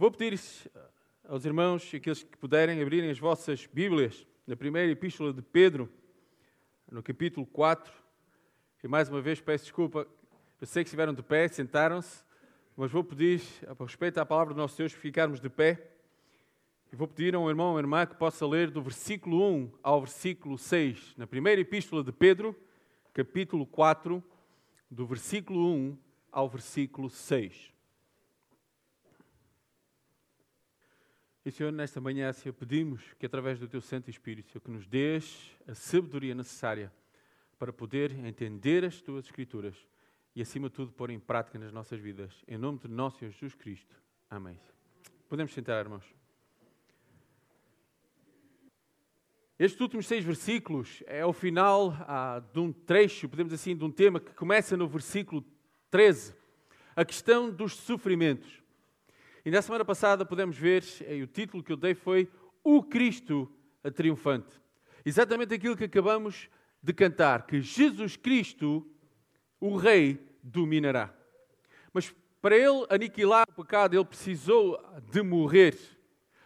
Vou 0.00 0.10
pedir 0.10 0.40
aos 1.28 1.44
irmãos 1.44 1.92
aqueles 1.94 2.22
que 2.22 2.34
puderem 2.38 2.80
abrirem 2.80 3.10
as 3.10 3.18
vossas 3.18 3.66
Bíblias 3.66 4.26
na 4.46 4.56
primeira 4.56 4.90
epístola 4.90 5.30
de 5.30 5.42
Pedro, 5.42 5.92
no 6.90 7.02
capítulo 7.02 7.44
4. 7.44 7.92
E 8.82 8.88
mais 8.88 9.10
uma 9.10 9.20
vez 9.20 9.42
peço 9.42 9.64
desculpa, 9.64 10.06
eu 10.58 10.66
sei 10.66 10.82
que 10.82 10.88
estiveram 10.88 11.12
de 11.12 11.22
pé, 11.22 11.46
sentaram-se, 11.48 12.24
mas 12.74 12.90
vou 12.90 13.04
pedir, 13.04 13.42
a 13.66 13.84
respeito 13.84 14.16
à 14.16 14.24
palavra 14.24 14.54
do 14.54 14.56
nosso 14.56 14.78
Deus, 14.78 14.90
ficarmos 14.94 15.38
de 15.38 15.50
pé. 15.50 15.90
E 16.90 16.96
vou 16.96 17.06
pedir 17.06 17.34
a 17.34 17.38
um 17.38 17.50
irmão 17.50 17.72
ou 17.72 17.78
irmã 17.78 18.06
que 18.06 18.14
possa 18.14 18.46
ler 18.46 18.70
do 18.70 18.80
versículo 18.80 19.52
1 19.52 19.72
ao 19.82 20.00
versículo 20.00 20.56
6, 20.56 21.14
na 21.18 21.26
primeira 21.26 21.60
epístola 21.60 22.02
de 22.02 22.10
Pedro, 22.10 22.58
capítulo 23.12 23.66
4, 23.66 24.24
do 24.90 25.04
versículo 25.04 25.70
1 25.70 25.98
ao 26.32 26.48
versículo 26.48 27.10
6. 27.10 27.79
Senhor, 31.50 31.72
nesta 31.72 32.00
manhã, 32.00 32.32
Senhor, 32.32 32.52
pedimos 32.54 33.02
que 33.18 33.26
através 33.26 33.58
do 33.58 33.66
Teu 33.66 33.80
Santo 33.80 34.10
Espírito, 34.10 34.50
Senhor, 34.50 34.60
que 34.60 34.70
nos 34.70 34.86
dês 34.86 35.56
a 35.66 35.74
sabedoria 35.74 36.34
necessária 36.34 36.92
para 37.58 37.72
poder 37.72 38.12
entender 38.24 38.84
as 38.84 39.00
Tuas 39.00 39.24
Escrituras 39.24 39.74
e, 40.34 40.42
acima 40.42 40.68
de 40.68 40.74
tudo, 40.74 40.92
pôr 40.92 41.10
em 41.10 41.18
prática 41.18 41.58
nas 41.58 41.72
nossas 41.72 42.00
vidas. 42.00 42.32
Em 42.46 42.56
nome 42.56 42.78
de 42.78 42.88
nosso 42.88 43.18
Senhor 43.18 43.32
Jesus 43.32 43.54
Cristo. 43.54 43.96
Amém. 44.28 44.58
Podemos 45.28 45.52
sentar, 45.52 45.84
irmãos. 45.84 46.04
Estes 49.58 49.80
últimos 49.80 50.06
seis 50.06 50.24
versículos 50.24 51.02
é 51.06 51.24
o 51.24 51.32
final 51.32 51.94
ah, 52.00 52.42
de 52.52 52.60
um 52.60 52.72
trecho, 52.72 53.28
podemos 53.28 53.52
assim, 53.52 53.76
de 53.76 53.84
um 53.84 53.90
tema 53.90 54.18
que 54.18 54.32
começa 54.32 54.76
no 54.76 54.88
versículo 54.88 55.44
13, 55.90 56.34
a 56.94 57.04
questão 57.04 57.50
dos 57.50 57.74
sofrimentos. 57.74 58.59
E 59.44 59.50
na 59.50 59.62
semana 59.62 59.84
passada 59.84 60.24
podemos 60.26 60.56
ver, 60.56 60.84
e 61.08 61.22
o 61.22 61.26
título 61.26 61.62
que 61.62 61.72
eu 61.72 61.76
dei 61.76 61.94
foi 61.94 62.30
O 62.62 62.82
Cristo 62.82 63.50
Triunfante. 63.94 64.60
Exatamente 65.04 65.54
aquilo 65.54 65.76
que 65.76 65.84
acabamos 65.84 66.50
de 66.82 66.92
cantar, 66.92 67.46
que 67.46 67.60
Jesus 67.60 68.16
Cristo, 68.16 68.86
o 69.58 69.76
Rei, 69.76 70.18
dominará. 70.42 71.14
Mas 71.92 72.14
para 72.40 72.56
ele 72.56 72.86
aniquilar 72.90 73.46
o 73.48 73.62
pecado, 73.62 73.96
ele 73.96 74.04
precisou 74.04 74.78
de 75.10 75.22
morrer. 75.22 75.76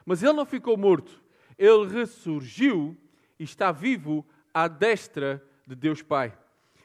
Mas 0.05 0.23
ele 0.23 0.33
não 0.33 0.47
ficou 0.47 0.77
morto, 0.77 1.23
ele 1.59 1.87
ressurgiu 1.87 2.97
e 3.39 3.45
está 3.45 3.73
vivo 3.73 4.25
à 4.53 4.69
destra 4.69 5.43
de 5.67 5.75
Deus 5.75 6.03
Pai. 6.03 6.37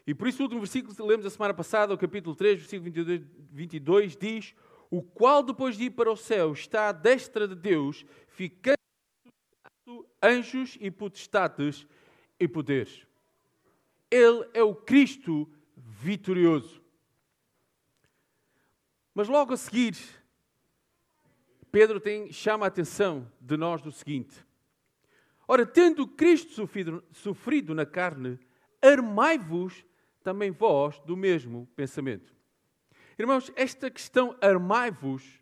E 0.07 0.13
por 0.13 0.27
isso 0.27 0.41
o 0.41 0.43
último 0.43 0.61
versículo 0.61 0.95
que 0.95 1.01
lemos 1.03 1.25
a 1.25 1.29
semana 1.29 1.53
passada, 1.53 1.93
o 1.93 1.97
capítulo 1.97 2.35
3, 2.35 2.59
versículo 2.59 2.85
22, 2.85 3.21
22 3.51 4.17
diz 4.17 4.55
o 4.89 5.01
qual 5.01 5.43
depois 5.43 5.77
de 5.77 5.85
ir 5.85 5.91
para 5.91 6.11
o 6.11 6.17
céu 6.17 6.51
está 6.53 6.89
à 6.89 6.91
destra 6.91 7.47
de 7.47 7.55
Deus, 7.55 8.05
ficando 8.27 8.77
anjos 10.21 10.77
e 10.79 10.89
potestades 10.89 11.85
e 12.39 12.47
poderes. 12.47 13.05
Ele 14.09 14.47
é 14.53 14.63
o 14.63 14.73
Cristo 14.73 15.49
vitorioso. 15.75 16.81
Mas 19.13 19.27
logo 19.27 19.53
a 19.53 19.57
seguir, 19.57 19.95
Pedro 21.71 21.99
tem, 21.99 22.31
chama 22.31 22.65
a 22.65 22.67
atenção 22.67 23.31
de 23.39 23.57
nós 23.57 23.81
do 23.81 23.91
seguinte: 23.91 24.45
Ora, 25.47 25.65
tendo 25.65 26.07
Cristo 26.07 26.53
sofrido, 26.53 27.03
sofrido 27.11 27.75
na 27.75 27.85
carne, 27.85 28.39
armai-vos 28.81 29.85
também 30.23 30.51
vós 30.51 30.99
do 31.01 31.15
mesmo 31.15 31.67
pensamento. 31.75 32.38
Irmãos, 33.19 33.51
esta 33.57 33.91
questão 33.91 34.33
armai-vos, 34.39 35.41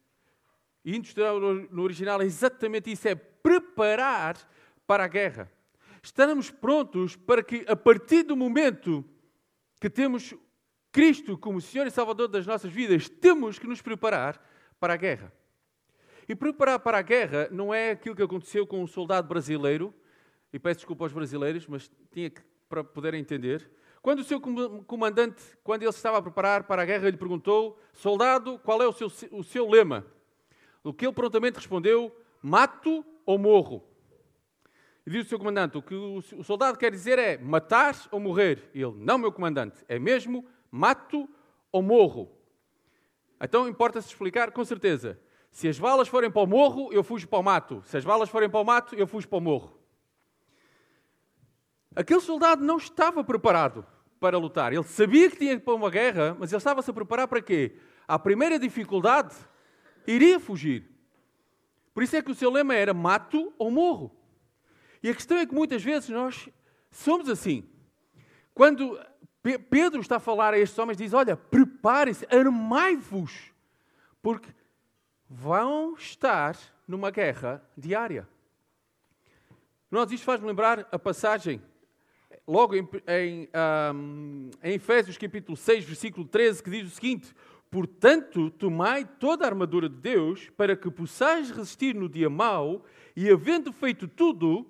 e 0.83 0.99
no 1.69 1.83
original 1.83 2.19
é 2.19 2.25
exatamente 2.25 2.91
isso, 2.91 3.07
é 3.07 3.13
preparar 3.13 4.35
para 4.87 5.03
a 5.03 5.07
guerra. 5.07 5.51
Estarmos 6.01 6.49
prontos 6.49 7.15
para 7.15 7.43
que, 7.43 7.63
a 7.67 7.75
partir 7.75 8.23
do 8.23 8.35
momento 8.35 9.05
que 9.79 9.91
temos 9.91 10.33
Cristo 10.91 11.37
como 11.37 11.61
Senhor 11.61 11.85
e 11.85 11.91
Salvador 11.91 12.27
das 12.27 12.47
nossas 12.47 12.71
vidas, 12.71 13.07
temos 13.07 13.59
que 13.59 13.67
nos 13.67 13.79
preparar 13.79 14.43
para 14.79 14.95
a 14.95 14.97
guerra. 14.97 15.31
E 16.27 16.35
preparar 16.35 16.79
para 16.79 16.97
a 16.97 17.03
guerra 17.03 17.47
não 17.51 17.71
é 17.71 17.91
aquilo 17.91 18.15
que 18.15 18.23
aconteceu 18.23 18.65
com 18.65 18.81
um 18.81 18.87
soldado 18.87 19.27
brasileiro, 19.27 19.93
e 20.51 20.57
peço 20.57 20.79
desculpa 20.79 21.05
aos 21.05 21.13
brasileiros, 21.13 21.67
mas 21.67 21.91
tinha 22.11 22.31
que, 22.31 22.41
para 22.67 22.83
poderem 22.83 23.21
entender. 23.21 23.69
Quando 24.07 24.19
o 24.19 24.23
seu 24.23 24.39
comandante, 24.39 25.43
quando 25.61 25.81
ele 25.81 25.89
estava 25.89 26.19
a 26.19 26.21
preparar 26.21 26.63
para 26.63 26.81
a 26.81 26.85
guerra, 26.85 27.09
lhe 27.09 27.17
perguntou, 27.17 27.77
soldado, 27.91 28.57
qual 28.59 28.81
é 28.81 28.87
o 28.87 28.93
seu, 28.93 29.11
o 29.33 29.43
seu 29.43 29.69
lema? 29.69 30.05
O 30.81 30.93
que 30.93 31.05
ele 31.05 31.13
prontamente 31.13 31.57
respondeu, 31.57 32.17
mato 32.41 33.05
ou 33.25 33.37
morro? 33.37 33.83
E 35.05 35.09
disse 35.09 35.25
o 35.25 35.27
seu 35.27 35.37
comandante, 35.37 35.77
o 35.77 35.81
que 35.81 35.93
o 35.93 36.21
soldado 36.41 36.77
quer 36.77 36.89
dizer 36.89 37.19
é 37.19 37.37
matar 37.37 37.97
ou 38.09 38.17
morrer? 38.17 38.71
E 38.73 38.81
ele, 38.81 38.95
não, 38.95 39.17
meu 39.17 39.29
comandante, 39.29 39.83
é 39.89 39.99
mesmo 39.99 40.47
mato 40.71 41.29
ou 41.69 41.81
morro? 41.81 42.31
Então 43.41 43.67
importa-se 43.67 44.07
explicar 44.07 44.51
com 44.51 44.63
certeza. 44.63 45.19
Se 45.51 45.67
as 45.67 45.77
balas 45.77 46.07
forem 46.07 46.31
para 46.31 46.43
o 46.43 46.47
morro, 46.47 46.93
eu 46.93 47.03
fujo 47.03 47.27
para 47.27 47.39
o 47.39 47.43
mato. 47.43 47.83
Se 47.83 47.97
as 47.97 48.05
balas 48.05 48.29
forem 48.29 48.49
para 48.49 48.61
o 48.61 48.63
mato, 48.63 48.95
eu 48.95 49.05
fujo 49.05 49.27
para 49.27 49.37
o 49.39 49.41
morro. 49.41 49.77
Aquele 51.93 52.21
soldado 52.21 52.63
não 52.63 52.77
estava 52.77 53.21
preparado 53.21 53.85
para 54.19 54.37
lutar. 54.37 54.73
Ele 54.73 54.83
sabia 54.83 55.29
que 55.29 55.37
tinha 55.37 55.57
que 55.57 55.63
para 55.63 55.73
uma 55.73 55.89
guerra, 55.89 56.35
mas 56.39 56.51
ele 56.51 56.57
estava-se 56.57 56.89
a 56.89 56.93
preparar 56.93 57.27
para 57.27 57.41
quê? 57.41 57.75
À 58.07 58.17
primeira 58.17 58.57
dificuldade, 58.57 59.35
iria 60.05 60.39
fugir. 60.39 60.89
Por 61.93 62.03
isso 62.03 62.15
é 62.15 62.21
que 62.21 62.31
o 62.31 62.35
seu 62.35 62.49
lema 62.49 62.75
era 62.75 62.93
mato 62.93 63.53
ou 63.57 63.71
morro. 63.71 64.15
E 65.01 65.09
a 65.09 65.13
questão 65.13 65.37
é 65.37 65.45
que 65.45 65.53
muitas 65.53 65.83
vezes 65.83 66.09
nós 66.09 66.49
somos 66.91 67.29
assim. 67.29 67.67
Quando 68.53 68.99
Pedro 69.69 70.01
está 70.01 70.17
a 70.17 70.19
falar 70.19 70.53
a 70.53 70.59
estes 70.59 70.77
homens, 70.77 70.97
diz: 70.97 71.13
Olha, 71.13 71.37
preparem-se, 71.37 72.27
armai-vos, 72.29 73.53
porque 74.21 74.49
vão 75.29 75.95
estar 75.95 76.57
numa 76.87 77.11
guerra 77.11 77.63
diária. 77.77 78.27
Nós, 79.89 80.11
isto 80.11 80.25
faz-me 80.25 80.47
lembrar 80.47 80.87
a 80.91 80.99
passagem 80.99 81.61
logo 82.47 82.75
em, 82.75 82.87
em, 83.07 83.49
um, 83.93 84.49
em 84.63 84.75
Efésios 84.75 85.17
capítulo 85.17 85.57
6, 85.57 85.83
versículo 85.83 86.25
13, 86.25 86.63
que 86.63 86.69
diz 86.69 86.87
o 86.87 86.95
seguinte: 86.95 87.35
Portanto, 87.69 88.49
tomai 88.51 89.03
toda 89.03 89.43
a 89.43 89.49
armadura 89.49 89.89
de 89.89 89.97
Deus 89.97 90.49
para 90.51 90.75
que 90.75 90.89
possais 90.89 91.51
resistir 91.51 91.93
no 91.93 92.07
dia 92.07 92.29
mau 92.29 92.85
e, 93.15 93.29
havendo 93.29 93.73
feito 93.73 94.07
tudo, 94.07 94.65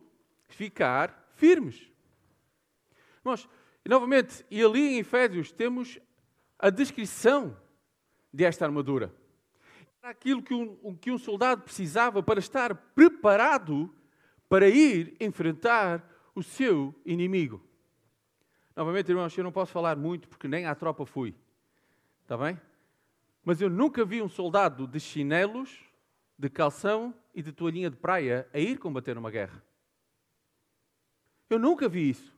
ficar 0.47 1.29
firmes. 1.35 1.91
E 3.85 3.89
novamente, 3.89 4.43
e 4.49 4.63
ali 4.63 4.95
em 4.95 4.99
Efésios 4.99 5.51
temos 5.51 5.99
a 6.57 6.69
descrição 6.69 7.55
desta 8.33 8.65
armadura. 8.65 9.13
Era 10.01 10.11
aquilo 10.11 10.41
que 10.41 10.53
um, 10.53 10.95
que 10.95 11.11
um 11.11 11.17
soldado 11.17 11.61
precisava 11.61 12.23
para 12.23 12.39
estar 12.39 12.73
preparado 12.95 13.93
para 14.49 14.69
ir 14.69 15.15
enfrentar 15.19 16.03
o 16.33 16.41
seu 16.41 16.95
inimigo. 17.05 17.66
Novamente, 18.77 19.09
irmãos, 19.09 19.35
eu 19.35 19.43
não 19.43 19.51
posso 19.51 19.71
falar 19.71 19.97
muito 19.97 20.29
porque 20.29 20.47
nem 20.47 20.67
à 20.67 20.75
tropa 20.75 21.03
fui. 21.03 21.33
Está 22.21 22.37
bem? 22.37 22.61
Mas 23.43 23.59
eu 23.59 23.71
nunca 23.71 24.05
vi 24.05 24.21
um 24.21 24.29
soldado 24.29 24.85
de 24.85 24.99
chinelos, 24.99 25.79
de 26.37 26.47
calção 26.47 27.11
e 27.33 27.41
de 27.41 27.51
toalhinha 27.51 27.89
de 27.89 27.95
praia 27.95 28.47
a 28.53 28.59
ir 28.59 28.77
combater 28.77 29.17
uma 29.17 29.31
guerra. 29.31 29.63
Eu 31.49 31.57
nunca 31.57 31.89
vi 31.89 32.07
isso. 32.07 32.37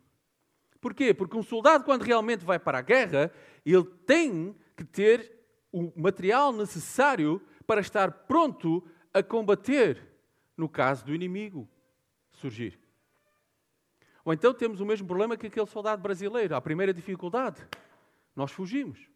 Porquê? 0.79 1.13
Porque 1.13 1.35
um 1.35 1.44
soldado, 1.44 1.83
quando 1.83 2.03
realmente 2.03 2.45
vai 2.45 2.57
para 2.57 2.78
a 2.78 2.81
guerra, 2.81 3.33
ele 3.66 3.83
tem 4.05 4.55
que 4.78 4.85
ter 4.85 5.38
o 5.73 5.91
material 5.94 6.53
necessário 6.53 7.41
para 7.67 7.81
estar 7.81 8.09
pronto 8.11 8.88
a 9.13 9.22
combater 9.22 10.08
no 10.55 10.69
caso 10.69 11.03
do 11.03 11.14
inimigo 11.14 11.67
surgir. 12.31 12.79
Ou 14.29 14.34
então 14.34 14.53
temos 14.53 14.79
o 14.79 14.85
mesmo 14.85 15.08
problema 15.08 15.35
que 15.35 15.47
aquele 15.47 15.66
soldado 15.66 16.03
brasileiro, 16.03 16.55
a 16.55 16.61
primeira 16.61 16.93
dificuldade. 16.93 17.67
Nós 18.35 18.52
fugimos. 18.52 19.09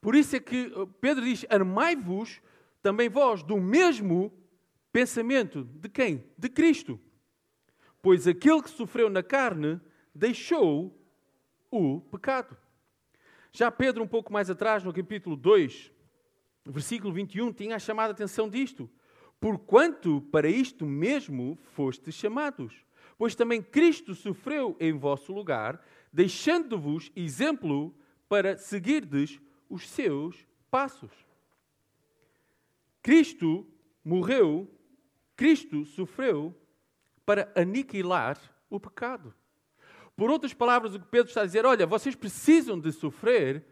Por 0.00 0.16
isso 0.16 0.34
é 0.34 0.40
que 0.40 0.66
uh, 0.74 0.88
Pedro 0.88 1.24
diz: 1.24 1.46
Armai-vos 1.48 2.42
também 2.82 3.08
vós 3.08 3.44
do 3.44 3.58
mesmo 3.58 4.32
pensamento. 4.90 5.62
De 5.62 5.88
quem? 5.88 6.24
De 6.36 6.48
Cristo. 6.48 6.98
Pois 8.02 8.26
aquele 8.26 8.60
que 8.60 8.70
sofreu 8.70 9.08
na 9.08 9.22
carne 9.22 9.80
deixou 10.12 10.92
o 11.70 12.00
pecado. 12.00 12.56
Já 13.52 13.70
Pedro, 13.70 14.02
um 14.02 14.08
pouco 14.08 14.32
mais 14.32 14.50
atrás, 14.50 14.82
no 14.82 14.92
capítulo 14.92 15.36
2, 15.36 15.92
versículo 16.66 17.12
21, 17.12 17.52
tinha 17.52 17.78
chamado 17.78 18.08
a 18.08 18.14
atenção 18.14 18.48
disto. 18.48 18.90
Porquanto 19.38 20.22
para 20.22 20.48
isto 20.48 20.84
mesmo 20.84 21.56
fostes 21.72 22.16
chamados 22.16 22.89
pois 23.20 23.34
também 23.34 23.60
Cristo 23.60 24.14
sofreu 24.14 24.74
em 24.80 24.94
vosso 24.94 25.30
lugar, 25.30 25.78
deixando-vos 26.10 27.12
exemplo 27.14 27.94
para 28.26 28.56
seguirdes 28.56 29.38
os 29.68 29.86
seus 29.86 30.46
passos. 30.70 31.10
Cristo 33.02 33.66
morreu, 34.02 34.74
Cristo 35.36 35.84
sofreu 35.84 36.58
para 37.26 37.52
aniquilar 37.54 38.40
o 38.70 38.80
pecado. 38.80 39.34
Por 40.16 40.30
outras 40.30 40.54
palavras, 40.54 40.94
o 40.94 40.98
que 40.98 41.08
Pedro 41.08 41.28
está 41.28 41.42
a 41.42 41.44
dizer, 41.44 41.66
olha, 41.66 41.86
vocês 41.86 42.14
precisam 42.14 42.80
de 42.80 42.90
sofrer 42.90 43.66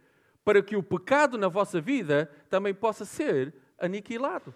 para 0.44 0.62
que 0.62 0.76
o 0.76 0.82
pecado 0.82 1.38
na 1.38 1.48
vossa 1.48 1.80
vida 1.80 2.30
também 2.50 2.74
possa 2.74 3.06
ser 3.06 3.54
aniquilado. 3.78 4.54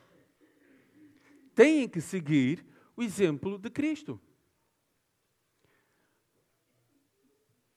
Têm 1.55 1.89
que 1.89 2.03
seguir 2.03 2.63
o 2.95 3.03
exemplo 3.03 3.57
de 3.57 3.71
Cristo. 3.71 4.21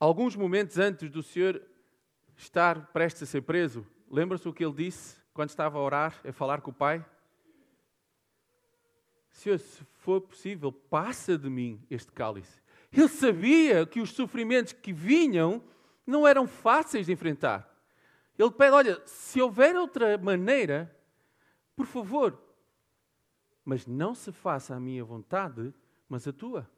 Alguns 0.05 0.35
momentos 0.35 0.77
antes 0.77 1.09
do 1.09 1.23
Senhor 1.23 1.59
estar 2.37 2.91
prestes 2.93 3.23
a 3.23 3.25
ser 3.25 3.41
preso, 3.41 3.83
lembra-se 4.07 4.47
o 4.47 4.53
que 4.53 4.63
ele 4.63 4.75
disse 4.75 5.17
quando 5.33 5.49
estava 5.49 5.79
a 5.79 5.81
orar, 5.81 6.21
a 6.23 6.31
falar 6.31 6.61
com 6.61 6.69
o 6.69 6.73
Pai? 6.73 7.03
Senhor, 9.31 9.57
se 9.57 9.83
for 9.95 10.21
possível, 10.21 10.71
passa 10.71 11.35
de 11.35 11.49
mim 11.49 11.83
este 11.89 12.11
cálice. 12.11 12.61
Ele 12.93 13.07
sabia 13.07 13.83
que 13.83 13.99
os 13.99 14.11
sofrimentos 14.11 14.73
que 14.73 14.93
vinham 14.93 15.63
não 16.05 16.27
eram 16.27 16.45
fáceis 16.45 17.07
de 17.07 17.11
enfrentar. 17.11 17.67
Ele 18.37 18.51
pede: 18.51 18.75
olha, 18.75 19.01
se 19.07 19.41
houver 19.41 19.75
outra 19.75 20.19
maneira, 20.19 20.95
por 21.75 21.87
favor, 21.87 22.39
mas 23.65 23.87
não 23.87 24.13
se 24.13 24.31
faça 24.31 24.75
a 24.75 24.79
minha 24.79 25.03
vontade, 25.03 25.73
mas 26.07 26.27
a 26.27 26.31
tua. 26.31 26.69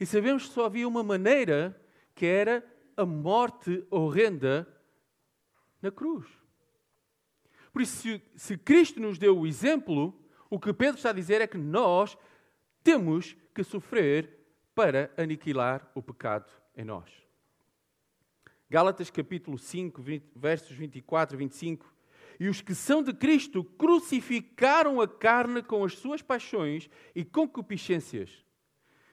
E 0.00 0.06
sabemos 0.06 0.48
que 0.48 0.54
só 0.54 0.64
havia 0.64 0.88
uma 0.88 1.02
maneira, 1.02 1.78
que 2.14 2.26
era 2.26 2.64
a 2.96 3.04
morte 3.04 3.84
horrenda 3.90 4.68
na 5.82 5.90
cruz. 5.90 6.26
Por 7.72 7.82
isso, 7.82 7.96
se, 7.96 8.22
se 8.36 8.56
Cristo 8.56 9.00
nos 9.00 9.18
deu 9.18 9.38
o 9.38 9.46
exemplo, 9.46 10.14
o 10.48 10.60
que 10.60 10.72
Pedro 10.72 10.96
está 10.96 11.10
a 11.10 11.14
dizer 11.14 11.40
é 11.40 11.46
que 11.46 11.58
nós 11.58 12.16
temos 12.82 13.36
que 13.54 13.64
sofrer 13.64 14.30
para 14.74 15.12
aniquilar 15.16 15.90
o 15.94 16.02
pecado 16.02 16.50
em 16.76 16.84
nós. 16.84 17.10
Gálatas 18.70 19.10
capítulo 19.10 19.58
5, 19.58 20.02
versos 20.34 20.76
24 20.76 21.36
e 21.36 21.38
25 21.38 21.94
e 22.38 22.48
os 22.48 22.60
que 22.60 22.74
são 22.74 23.02
de 23.02 23.12
Cristo 23.12 23.62
crucificaram 23.62 25.00
a 25.00 25.08
carne 25.08 25.62
com 25.62 25.84
as 25.84 25.96
suas 25.96 26.22
paixões 26.22 26.88
e 27.14 27.24
concupiscências. 27.24 28.44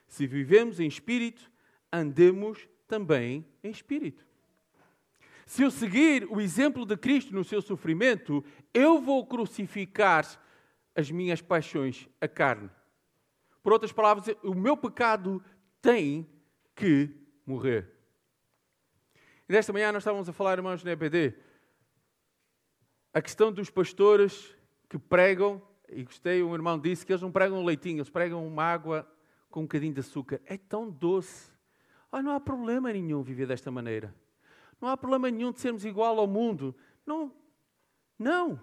Se 0.06 0.26
vivemos 0.26 0.80
em 0.80 0.86
espírito, 0.86 1.50
andemos 1.92 2.68
também 2.92 3.42
em 3.64 3.70
espírito. 3.70 4.26
Se 5.46 5.62
eu 5.62 5.70
seguir 5.70 6.26
o 6.30 6.38
exemplo 6.38 6.84
de 6.84 6.94
Cristo 6.94 7.32
no 7.32 7.42
seu 7.42 7.62
sofrimento, 7.62 8.44
eu 8.74 9.00
vou 9.00 9.24
crucificar 9.24 10.26
as 10.94 11.10
minhas 11.10 11.40
paixões, 11.40 12.06
a 12.20 12.28
carne. 12.28 12.68
Por 13.62 13.72
outras 13.72 13.92
palavras, 13.92 14.26
o 14.42 14.52
meu 14.52 14.76
pecado 14.76 15.42
tem 15.80 16.28
que 16.76 17.08
morrer. 17.46 17.88
E 19.48 19.52
nesta 19.54 19.72
manhã 19.72 19.90
nós 19.90 20.02
estávamos 20.02 20.28
a 20.28 20.32
falar, 20.34 20.58
irmãos, 20.58 20.84
na 20.84 20.92
EPD, 20.92 21.34
a 23.14 23.22
questão 23.22 23.50
dos 23.50 23.70
pastores 23.70 24.54
que 24.86 24.98
pregam, 24.98 25.62
e 25.88 26.04
gostei, 26.04 26.42
um 26.42 26.52
irmão 26.52 26.78
disse 26.78 27.06
que 27.06 27.12
eles 27.12 27.22
não 27.22 27.32
pregam 27.32 27.64
leitinho, 27.64 28.00
eles 28.00 28.10
pregam 28.10 28.46
uma 28.46 28.64
água 28.64 29.10
com 29.48 29.60
um 29.60 29.64
bocadinho 29.64 29.94
de 29.94 30.00
açúcar. 30.00 30.42
É 30.44 30.58
tão 30.58 30.90
doce. 30.90 31.51
Ah, 32.12 32.22
não 32.22 32.32
há 32.32 32.38
problema 32.38 32.92
nenhum 32.92 33.22
viver 33.22 33.46
desta 33.46 33.70
maneira. 33.70 34.14
Não 34.78 34.88
há 34.88 34.96
problema 34.96 35.30
nenhum 35.30 35.50
de 35.50 35.60
sermos 35.60 35.84
igual 35.84 36.18
ao 36.18 36.26
mundo. 36.26 36.76
Não. 37.06 37.32
Não. 38.18 38.60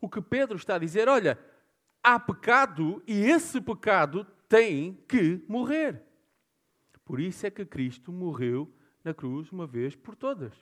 O 0.00 0.08
que 0.08 0.20
Pedro 0.20 0.56
está 0.56 0.74
a 0.74 0.78
dizer, 0.78 1.08
olha, 1.08 1.38
há 2.02 2.18
pecado 2.18 3.00
e 3.06 3.20
esse 3.20 3.60
pecado 3.60 4.26
tem 4.48 4.98
que 5.06 5.44
morrer. 5.48 6.02
Por 7.04 7.20
isso 7.20 7.46
é 7.46 7.50
que 7.50 7.64
Cristo 7.64 8.10
morreu 8.10 8.68
na 9.04 9.14
cruz 9.14 9.52
uma 9.52 9.66
vez 9.66 9.94
por 9.94 10.16
todas. 10.16 10.52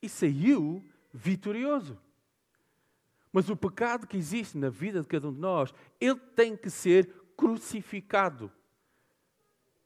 E 0.00 0.08
saiu 0.08 0.84
vitorioso. 1.12 1.98
Mas 3.32 3.50
o 3.50 3.56
pecado 3.56 4.06
que 4.06 4.16
existe 4.16 4.56
na 4.56 4.68
vida 4.68 5.00
de 5.00 5.08
cada 5.08 5.28
um 5.28 5.32
de 5.32 5.40
nós, 5.40 5.74
ele 6.00 6.20
tem 6.36 6.56
que 6.56 6.70
ser 6.70 7.08
crucificado. 7.36 8.52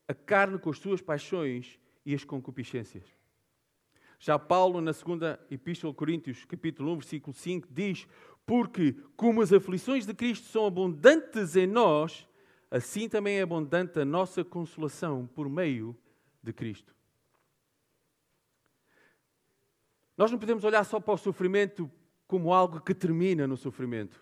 A 0.08 0.14
carne 0.14 0.58
com 0.58 0.70
as 0.70 0.78
suas 0.78 1.00
paixões 1.00 1.78
e 2.04 2.14
as 2.14 2.24
concupiscências. 2.24 3.04
Já 4.18 4.38
Paulo, 4.38 4.80
na 4.80 4.92
segunda 4.92 5.38
Epístola 5.50 5.92
de 5.92 5.98
Coríntios, 5.98 6.44
capítulo 6.44 6.92
1, 6.92 6.96
versículo 6.96 7.34
5, 7.34 7.68
diz: 7.70 8.08
Porque, 8.44 8.96
como 9.14 9.42
as 9.42 9.52
aflições 9.52 10.06
de 10.06 10.14
Cristo 10.14 10.46
são 10.46 10.66
abundantes 10.66 11.54
em 11.54 11.66
nós, 11.66 12.26
assim 12.70 13.08
também 13.08 13.38
é 13.38 13.42
abundante 13.42 14.00
a 14.00 14.04
nossa 14.04 14.42
consolação 14.42 15.26
por 15.26 15.48
meio 15.48 15.96
de 16.42 16.52
Cristo. 16.52 16.96
Nós 20.16 20.32
não 20.32 20.38
podemos 20.38 20.64
olhar 20.64 20.82
só 20.82 20.98
para 20.98 21.14
o 21.14 21.18
sofrimento 21.18 21.88
como 22.26 22.52
algo 22.52 22.80
que 22.80 22.94
termina 22.94 23.46
no 23.46 23.56
sofrimento. 23.56 24.20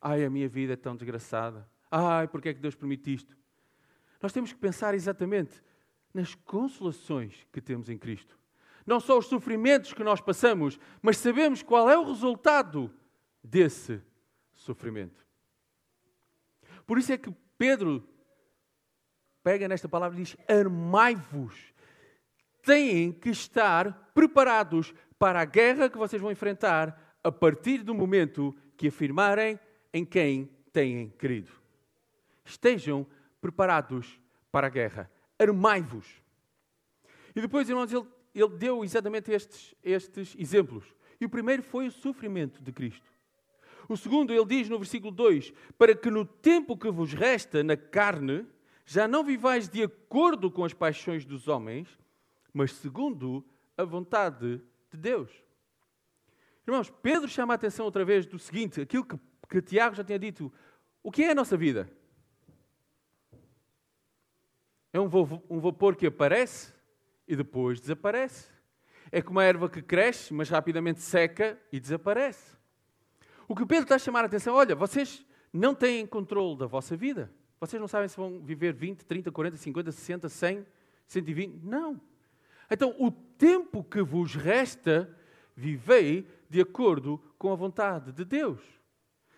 Ai, 0.00 0.24
a 0.24 0.28
minha 0.28 0.48
vida 0.48 0.74
é 0.74 0.76
tão 0.76 0.94
desgraçada. 0.94 1.66
Ai, 1.90 2.28
porque 2.28 2.50
é 2.50 2.54
que 2.54 2.60
Deus 2.60 2.74
permite 2.74 3.14
isto? 3.14 3.37
Nós 4.20 4.32
temos 4.32 4.52
que 4.52 4.58
pensar 4.58 4.94
exatamente 4.94 5.62
nas 6.12 6.34
consolações 6.34 7.46
que 7.52 7.60
temos 7.60 7.88
em 7.88 7.98
Cristo. 7.98 8.38
Não 8.86 8.98
só 8.98 9.18
os 9.18 9.26
sofrimentos 9.26 9.92
que 9.92 10.02
nós 10.02 10.20
passamos, 10.20 10.78
mas 11.02 11.18
sabemos 11.18 11.62
qual 11.62 11.90
é 11.90 11.98
o 11.98 12.04
resultado 12.04 12.92
desse 13.42 14.00
sofrimento. 14.54 15.26
Por 16.86 16.98
isso 16.98 17.12
é 17.12 17.18
que 17.18 17.30
Pedro 17.56 18.02
pega 19.42 19.68
nesta 19.68 19.88
palavra 19.88 20.18
e 20.18 20.22
diz: 20.22 20.36
Armai-vos. 20.48 21.74
Têm 22.62 23.12
que 23.12 23.30
estar 23.30 24.10
preparados 24.12 24.92
para 25.18 25.40
a 25.40 25.44
guerra 25.44 25.88
que 25.88 25.96
vocês 25.96 26.20
vão 26.20 26.30
enfrentar 26.30 27.16
a 27.22 27.32
partir 27.32 27.82
do 27.82 27.94
momento 27.94 28.54
que 28.76 28.88
afirmarem 28.88 29.58
em 29.92 30.04
quem 30.04 30.50
têm 30.72 31.10
querido. 31.10 31.50
Estejam 32.44 33.04
preparados 33.04 33.17
para 34.50 34.66
a 34.66 34.70
guerra. 34.70 35.10
Armai-vos. 35.38 36.06
E 37.34 37.40
depois, 37.40 37.68
irmãos, 37.68 37.92
ele, 37.92 38.06
ele 38.34 38.56
deu 38.56 38.84
exatamente 38.84 39.30
estes, 39.30 39.74
estes 39.82 40.34
exemplos. 40.38 40.84
E 41.20 41.24
o 41.24 41.28
primeiro 41.28 41.62
foi 41.62 41.86
o 41.86 41.92
sofrimento 41.92 42.62
de 42.62 42.72
Cristo. 42.72 43.06
O 43.88 43.96
segundo, 43.96 44.32
ele 44.32 44.44
diz 44.44 44.68
no 44.68 44.78
versículo 44.78 45.10
2: 45.12 45.52
Para 45.78 45.94
que 45.94 46.10
no 46.10 46.24
tempo 46.24 46.76
que 46.76 46.90
vos 46.90 47.12
resta 47.12 47.62
na 47.64 47.76
carne, 47.76 48.46
já 48.84 49.08
não 49.08 49.24
vivais 49.24 49.68
de 49.68 49.82
acordo 49.82 50.50
com 50.50 50.64
as 50.64 50.74
paixões 50.74 51.24
dos 51.24 51.48
homens, 51.48 51.98
mas 52.52 52.72
segundo 52.72 53.44
a 53.76 53.84
vontade 53.84 54.60
de 54.90 54.96
Deus. 54.96 55.30
Irmãos, 56.66 56.90
Pedro 57.02 57.28
chama 57.28 57.54
a 57.54 57.56
atenção 57.56 57.86
outra 57.86 58.04
vez 58.04 58.26
do 58.26 58.38
seguinte: 58.38 58.80
aquilo 58.80 59.04
que, 59.04 59.18
que 59.48 59.62
Tiago 59.62 59.96
já 59.96 60.04
tinha 60.04 60.18
dito. 60.18 60.52
O 61.02 61.10
que 61.10 61.22
é 61.22 61.30
a 61.30 61.34
nossa 61.34 61.56
vida? 61.56 61.90
É 64.92 64.98
um 65.00 65.60
vapor 65.60 65.96
que 65.96 66.06
aparece 66.06 66.72
e 67.26 67.36
depois 67.36 67.80
desaparece. 67.80 68.48
É 69.12 69.20
como 69.22 69.40
a 69.40 69.44
erva 69.44 69.68
que 69.68 69.82
cresce, 69.82 70.32
mas 70.32 70.48
rapidamente 70.48 71.00
seca 71.00 71.58
e 71.72 71.78
desaparece. 71.78 72.56
O 73.46 73.54
que 73.54 73.66
Pedro 73.66 73.84
está 73.84 73.94
a 73.94 73.98
chamar 73.98 74.22
a 74.22 74.26
atenção, 74.26 74.54
olha, 74.54 74.74
vocês 74.74 75.24
não 75.52 75.74
têm 75.74 76.06
controle 76.06 76.58
da 76.58 76.66
vossa 76.66 76.96
vida. 76.96 77.30
Vocês 77.60 77.80
não 77.80 77.88
sabem 77.88 78.08
se 78.08 78.16
vão 78.16 78.40
viver 78.40 78.72
20, 78.72 79.04
30, 79.04 79.32
40, 79.32 79.56
50, 79.56 79.92
60, 79.92 80.28
100, 80.28 80.66
120. 81.06 81.64
Não. 81.64 82.00
Então, 82.70 82.94
o 82.98 83.10
tempo 83.10 83.82
que 83.82 84.02
vos 84.02 84.34
resta, 84.34 85.14
vivei 85.56 86.26
de 86.48 86.60
acordo 86.60 87.20
com 87.38 87.52
a 87.52 87.56
vontade 87.56 88.12
de 88.12 88.24
Deus. 88.24 88.60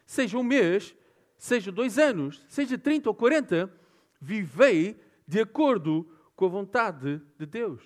Seja 0.04 0.36
um 0.36 0.42
mês, 0.42 0.94
seja 1.38 1.70
dois 1.70 1.98
anos, 1.98 2.44
seja 2.48 2.76
30 2.76 3.08
ou 3.08 3.14
40, 3.14 3.72
vivei 4.20 5.00
de 5.30 5.40
acordo 5.40 6.10
com 6.34 6.46
a 6.46 6.48
vontade 6.48 7.22
de 7.38 7.46
Deus. 7.46 7.80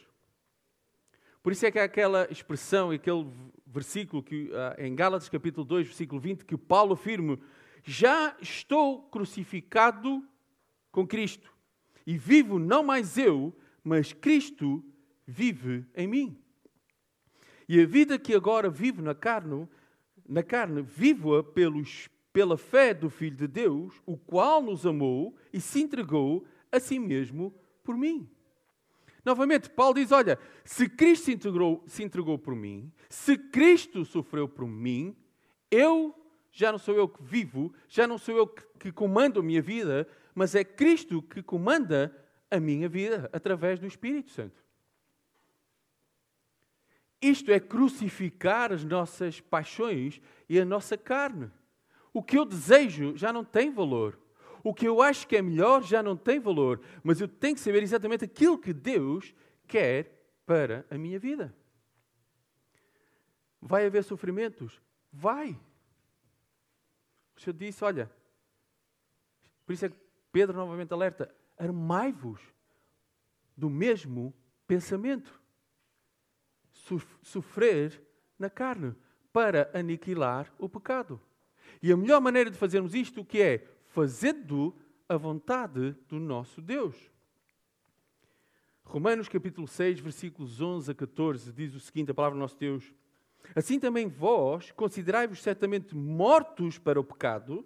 Por 1.42 1.52
isso 1.52 1.66
é 1.66 1.70
que 1.70 1.78
há 1.78 1.84
aquela 1.84 2.26
expressão, 2.30 2.90
aquele 2.90 3.30
versículo 3.66 4.22
que, 4.22 4.48
uh, 4.48 4.80
em 4.80 4.94
Gálatas 4.94 5.28
capítulo 5.28 5.62
2, 5.66 5.88
versículo 5.88 6.18
20, 6.18 6.46
que 6.46 6.56
Paulo 6.56 6.94
afirma: 6.94 7.38
Já 7.82 8.34
estou 8.40 9.02
crucificado 9.10 10.26
com 10.90 11.06
Cristo, 11.06 11.52
e 12.06 12.16
vivo 12.16 12.58
não 12.58 12.82
mais 12.82 13.18
eu, 13.18 13.54
mas 13.82 14.14
Cristo 14.14 14.82
vive 15.26 15.84
em 15.94 16.08
mim. 16.08 16.42
E 17.68 17.78
a 17.78 17.84
vida 17.84 18.18
que 18.18 18.34
agora 18.34 18.70
vivo 18.70 19.02
na 19.02 19.14
carne, 19.14 19.68
na 20.26 20.42
carne 20.42 20.80
vivo-a 20.80 21.44
pela 22.32 22.56
fé 22.56 22.94
do 22.94 23.10
Filho 23.10 23.36
de 23.36 23.46
Deus, 23.46 24.00
o 24.06 24.16
qual 24.16 24.62
nos 24.62 24.86
amou 24.86 25.36
e 25.52 25.60
se 25.60 25.82
entregou 25.82 26.46
a 26.74 26.80
si 26.80 26.98
mesmo 26.98 27.54
por 27.82 27.96
mim. 27.96 28.28
Novamente, 29.24 29.70
Paulo 29.70 29.94
diz: 29.94 30.12
Olha, 30.12 30.38
se 30.64 30.88
Cristo 30.88 31.26
se 31.26 31.32
entregou, 31.32 31.82
se 31.86 32.02
entregou 32.02 32.38
por 32.38 32.54
mim, 32.54 32.92
se 33.08 33.38
Cristo 33.38 34.04
sofreu 34.04 34.48
por 34.48 34.66
mim, 34.66 35.16
eu 35.70 36.14
já 36.52 36.70
não 36.70 36.78
sou 36.78 36.94
eu 36.94 37.08
que 37.08 37.22
vivo, 37.22 37.72
já 37.88 38.06
não 38.06 38.18
sou 38.18 38.36
eu 38.36 38.46
que, 38.46 38.62
que 38.78 38.92
comando 38.92 39.40
a 39.40 39.42
minha 39.42 39.62
vida, 39.62 40.06
mas 40.34 40.54
é 40.54 40.62
Cristo 40.62 41.22
que 41.22 41.42
comanda 41.42 42.14
a 42.50 42.60
minha 42.60 42.88
vida 42.88 43.28
através 43.32 43.80
do 43.80 43.86
Espírito 43.86 44.30
Santo. 44.30 44.62
Isto 47.20 47.50
é 47.50 47.58
crucificar 47.58 48.70
as 48.70 48.84
nossas 48.84 49.40
paixões 49.40 50.20
e 50.48 50.60
a 50.60 50.64
nossa 50.64 50.96
carne. 50.98 51.50
O 52.12 52.22
que 52.22 52.38
eu 52.38 52.44
desejo 52.44 53.16
já 53.16 53.32
não 53.32 53.42
tem 53.42 53.72
valor. 53.72 54.18
O 54.64 54.72
que 54.72 54.88
eu 54.88 55.02
acho 55.02 55.28
que 55.28 55.36
é 55.36 55.42
melhor 55.42 55.82
já 55.82 56.02
não 56.02 56.16
tem 56.16 56.40
valor. 56.40 56.80
Mas 57.02 57.20
eu 57.20 57.28
tenho 57.28 57.54
que 57.54 57.60
saber 57.60 57.82
exatamente 57.82 58.24
aquilo 58.24 58.58
que 58.58 58.72
Deus 58.72 59.34
quer 59.68 60.10
para 60.46 60.86
a 60.90 60.96
minha 60.96 61.18
vida. 61.18 61.54
Vai 63.60 63.84
haver 63.84 64.02
sofrimentos? 64.02 64.80
Vai. 65.12 65.60
O 67.36 67.40
Senhor 67.40 67.54
disse: 67.54 67.84
Olha, 67.84 68.10
por 69.66 69.74
isso 69.74 69.84
é 69.84 69.90
que 69.90 69.96
Pedro 70.32 70.56
novamente 70.56 70.92
alerta: 70.94 71.32
armai-vos 71.58 72.40
do 73.54 73.68
mesmo 73.68 74.34
pensamento. 74.66 75.42
Sofrer 77.22 78.02
na 78.38 78.48
carne 78.48 78.94
para 79.30 79.70
aniquilar 79.74 80.50
o 80.58 80.68
pecado. 80.70 81.20
E 81.82 81.92
a 81.92 81.96
melhor 81.96 82.20
maneira 82.20 82.50
de 82.50 82.56
fazermos 82.56 82.94
isto, 82.94 83.20
o 83.20 83.24
que 83.24 83.42
é? 83.42 83.73
Fazendo 83.94 84.74
a 85.08 85.16
vontade 85.16 85.92
do 86.08 86.18
nosso 86.18 86.60
Deus. 86.60 86.96
Romanos 88.82 89.28
capítulo 89.28 89.68
6, 89.68 90.00
versículos 90.00 90.60
11 90.60 90.90
a 90.90 90.94
14, 90.96 91.52
diz 91.52 91.76
o 91.76 91.78
seguinte, 91.78 92.10
a 92.10 92.14
palavra 92.14 92.36
do 92.36 92.40
nosso 92.40 92.58
Deus. 92.58 92.92
Assim 93.54 93.78
também 93.78 94.08
vós 94.08 94.72
considerai-vos 94.72 95.40
certamente 95.40 95.94
mortos 95.94 96.76
para 96.76 96.98
o 96.98 97.04
pecado, 97.04 97.64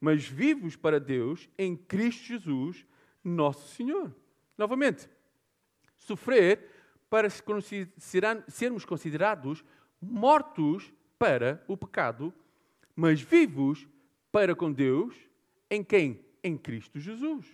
mas 0.00 0.26
vivos 0.26 0.76
para 0.76 0.98
Deus 0.98 1.46
em 1.58 1.76
Cristo 1.76 2.24
Jesus, 2.24 2.86
nosso 3.22 3.68
Senhor. 3.68 4.16
Novamente, 4.56 5.06
sofrer 5.98 6.70
para 7.10 7.28
sermos 7.28 8.86
considerados 8.86 9.62
mortos 10.00 10.90
para 11.18 11.62
o 11.68 11.76
pecado, 11.76 12.32
mas 12.96 13.20
vivos 13.20 13.86
para 14.32 14.56
com 14.56 14.72
Deus, 14.72 15.14
em 15.70 15.82
quem? 15.82 16.24
Em 16.42 16.56
Cristo 16.56 16.98
Jesus. 16.98 17.46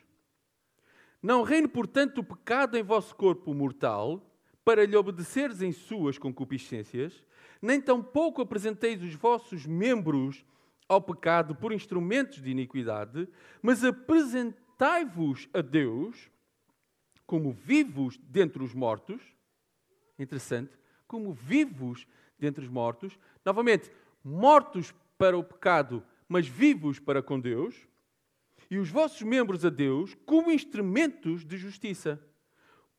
Não 1.23 1.43
reine, 1.43 1.69
portanto, 1.69 2.19
o 2.19 2.25
pecado 2.25 2.77
em 2.77 2.83
vosso 2.83 3.15
corpo 3.15 3.55
mortal, 3.55 4.21
para 4.65 4.85
lhe 4.85 4.97
obedeceres 4.97 5.63
em 5.63 5.73
suas 5.73 6.19
concupiscências, 6.19 7.25
nem 7.61 7.81
tampouco 7.81 8.43
apresenteis 8.43 9.03
os 9.03 9.15
vossos 9.15 9.67
membros 9.67 10.45
ao 10.89 11.01
pecado 11.01 11.55
por 11.55 11.73
instrumentos 11.73 12.43
de 12.43 12.51
iniquidade, 12.51 13.29
mas 13.63 13.85
apresentai-vos 13.85 15.49
a 15.55 15.61
Deus 15.61 16.31
como 17.25 17.53
vivos 17.53 18.19
dentre 18.29 18.63
os 18.63 18.75
mortos. 18.75 19.23
Interessante. 20.19 20.77
Como 21.07 21.33
vivos 21.33 22.07
dentre 22.39 22.65
os 22.65 22.71
mortos. 22.71 23.19
Novamente, 23.45 23.91
mortos 24.23 24.93
para 25.17 25.39
o 25.39 25.45
pecado, 25.45 26.05
mas 26.29 26.47
vivos 26.47 26.99
para 26.99 27.23
com 27.23 27.41
Deus. 27.41 27.87
E 28.73 28.79
os 28.79 28.89
vossos 28.89 29.21
membros 29.21 29.67
a 29.67 29.69
Deus 29.69 30.17
como 30.25 30.51
instrumentos 30.51 31.45
de 31.45 31.59
justiça 31.59 32.19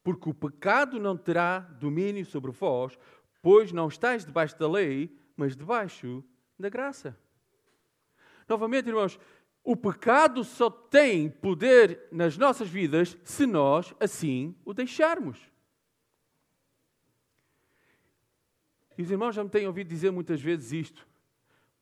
porque 0.03 0.29
o 0.29 0.33
pecado 0.33 0.99
não 0.99 1.17
terá 1.17 1.61
domínio 1.61 2.23
sobre 2.27 2.51
vós, 2.51 2.95
pois 3.41 3.71
não 3.71 3.87
estáis 3.87 4.23
debaixo 4.23 4.55
da 4.59 4.69
lei, 4.69 5.17
mas 5.35 5.55
debaixo 5.55 6.23
da 6.59 6.69
graça. 6.69 7.17
Novamente, 8.47 8.87
irmãos, 8.87 9.19
o 9.63 9.75
pecado 9.75 10.43
só 10.43 10.69
tem 10.69 11.27
poder 11.27 12.07
nas 12.11 12.37
nossas 12.37 12.69
vidas 12.69 13.17
se 13.23 13.47
nós 13.47 13.95
assim 13.99 14.55
o 14.63 14.75
deixarmos. 14.75 15.39
E 18.95 19.01
os 19.01 19.09
irmãos 19.09 19.33
já 19.33 19.43
me 19.43 19.49
têm 19.49 19.65
ouvido 19.65 19.87
dizer 19.87 20.11
muitas 20.11 20.39
vezes 20.39 20.71
isto. 20.71 21.12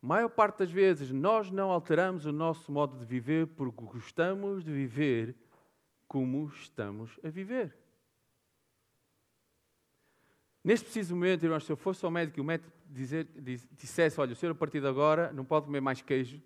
Maior 0.01 0.29
parte 0.29 0.59
das 0.59 0.71
vezes 0.71 1.11
nós 1.11 1.51
não 1.51 1.69
alteramos 1.69 2.25
o 2.25 2.31
nosso 2.31 2.71
modo 2.71 2.97
de 2.97 3.05
viver 3.05 3.45
porque 3.47 3.83
gostamos 3.85 4.63
de 4.63 4.71
viver 4.71 5.35
como 6.07 6.47
estamos 6.47 7.19
a 7.23 7.29
viver. 7.29 7.77
Neste 10.63 10.85
preciso 10.85 11.15
momento, 11.15 11.43
irmãos, 11.43 11.65
se 11.65 11.71
eu 11.71 11.77
fosse 11.77 12.03
ao 12.03 12.09
médico 12.09 12.39
e 12.39 12.41
o 12.41 12.43
médico 12.43 12.71
dizer, 12.87 13.27
dissesse: 13.71 14.19
Olha, 14.19 14.33
o 14.33 14.35
senhor 14.35 14.51
a 14.51 14.55
partir 14.55 14.81
de 14.81 14.87
agora 14.87 15.31
não 15.33 15.45
pode 15.45 15.67
comer 15.67 15.81
mais 15.81 16.01
queijo, 16.01 16.41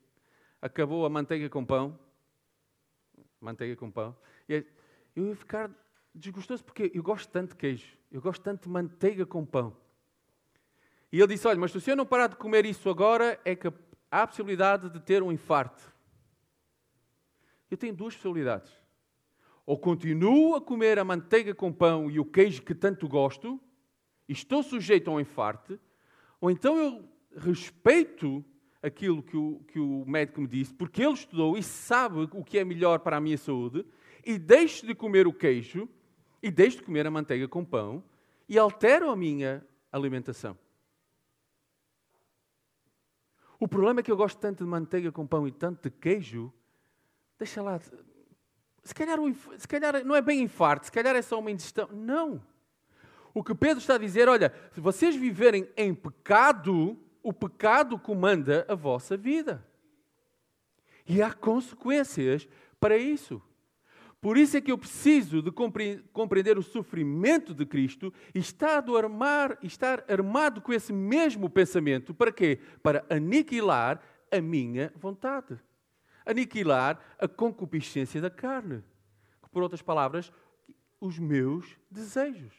acabou 0.62 1.06
a 1.06 1.10
manteiga 1.10 1.50
com 1.50 1.66
pão. 1.66 1.98
Manteiga 3.40 3.76
com 3.76 3.90
pão. 3.90 4.16
Eu 4.48 4.66
ia 5.16 5.36
ficar 5.36 5.72
desgostoso 6.14 6.64
porque 6.64 6.92
eu 6.94 7.04
gosto 7.04 7.30
tanto 7.30 7.50
de 7.50 7.56
queijo, 7.56 7.98
eu 8.12 8.22
gosto 8.22 8.42
tanto 8.42 8.64
de 8.64 8.70
manteiga 8.70 9.26
com 9.26 9.46
pão. 9.46 9.76
E 11.12 11.20
ele 11.20 11.34
disse: 11.34 11.48
Olha, 11.48 11.60
mas 11.60 11.72
se 11.72 11.78
o 11.78 11.82
senhor 11.82 11.96
não 11.96 12.06
parar 12.06 12.28
de 12.28 12.36
comer 12.36 12.66
isso 12.66 12.90
agora, 12.90 13.40
é 13.46 13.56
que 13.56 13.68
há 14.12 14.24
a 14.24 14.28
possibilidade 14.28 14.90
de 14.90 15.00
ter 15.00 15.22
um 15.22 15.32
infarto. 15.32 15.94
Eu 17.70 17.78
tenho 17.78 17.94
duas 17.94 18.16
possibilidades. 18.16 18.72
Ou 19.66 19.78
continuo 19.78 20.56
a 20.56 20.62
comer 20.62 21.00
a 21.00 21.04
manteiga 21.04 21.54
com 21.56 21.74
pão 21.74 22.10
e 22.10 22.20
o 22.20 22.26
queijo 22.26 22.62
que 22.62 22.76
tanto 22.76 23.08
gosto, 23.08 23.60
estou 24.30 24.62
sujeito 24.62 25.10
a 25.10 25.14
um 25.14 25.20
infarto, 25.20 25.80
ou 26.40 26.52
então 26.52 26.78
eu 26.78 27.10
respeito 27.36 28.46
aquilo 28.82 29.24
que 29.24 29.36
o, 29.36 29.60
que 29.68 29.80
o 29.80 30.06
médico 30.06 30.42
me 30.42 30.48
disse, 30.48 30.74
porque 30.74 31.02
ele 31.02 31.14
estudou 31.14 31.58
e 31.58 31.64
sabe 31.64 32.30
o 32.32 32.44
que 32.44 32.60
é 32.60 32.64
melhor 32.64 33.00
para 33.00 33.18
a 33.18 33.20
minha 33.20 33.38
saúde, 33.38 33.84
e 34.24 34.38
deixo 34.38 34.86
de 34.86 34.94
comer 34.94 35.26
o 35.26 35.34
queijo, 35.34 35.90
e 36.42 36.52
deixo 36.52 36.78
de 36.78 36.84
comer 36.84 37.08
a 37.08 37.12
manteiga 37.12 37.48
com 37.48 37.66
pão, 37.66 38.04
e 38.48 38.60
altero 38.60 39.10
a 39.10 39.16
minha 39.16 39.66
alimentação. 39.92 40.56
O 43.66 43.68
problema 43.68 44.00
é 44.00 44.04
que 44.04 44.12
eu 44.12 44.16
gosto 44.16 44.38
tanto 44.38 44.64
de 44.64 44.70
manteiga 44.70 45.12
com 45.12 45.26
pão 45.26 45.48
e 45.48 45.52
tanto 45.52 45.90
de 45.90 45.90
queijo, 45.90 46.54
deixa 47.36 47.64
lá. 47.64 47.80
Se 48.84 48.94
calhar, 48.94 49.18
se 49.58 49.68
calhar 49.68 50.06
não 50.06 50.16
é 50.16 50.22
bem 50.22 50.44
infarto, 50.44 50.86
se 50.86 50.92
calhar 50.92 51.16
é 51.16 51.22
só 51.24 51.40
uma 51.40 51.50
indigestão. 51.50 51.90
Não. 51.92 52.40
O 53.34 53.44
que 53.44 53.56
Pedro 53.56 53.80
está 53.80 53.96
a 53.96 53.98
dizer, 53.98 54.30
olha, 54.30 54.54
se 54.72 54.80
vocês 54.80 55.16
viverem 55.16 55.68
em 55.76 55.96
pecado, 55.96 56.96
o 57.24 57.34
pecado 57.34 57.98
comanda 57.98 58.68
a 58.70 58.76
vossa 58.76 59.18
vida. 59.18 59.66
E 61.08 61.20
há 61.20 61.34
consequências 61.34 62.48
para 62.80 62.96
isso. 62.96 63.42
Por 64.26 64.38
isso 64.38 64.58
é 64.58 64.62
que 64.62 64.72
eu 64.72 64.78
preciso 64.80 65.40
de 65.40 65.52
compreender 65.52 66.58
o 66.58 66.64
sofrimento 66.64 67.54
de 67.54 67.64
Cristo 67.64 68.12
e 68.34 68.40
estar, 68.40 68.84
armar, 68.90 69.56
estar 69.62 70.04
armado 70.12 70.64
com 70.64 70.74
esse 70.74 70.92
mesmo 70.92 71.48
pensamento. 71.48 72.12
Para 72.12 72.32
quê? 72.32 72.60
Para 72.82 73.06
aniquilar 73.08 74.02
a 74.32 74.42
minha 74.42 74.92
vontade. 74.96 75.60
Aniquilar 76.26 77.00
a 77.20 77.28
concupiscência 77.28 78.20
da 78.20 78.32
carne. 78.32 78.84
Por 79.52 79.62
outras 79.62 79.84
palavras, 79.84 80.34
os 81.00 81.20
meus 81.20 81.78
desejos. 81.92 82.56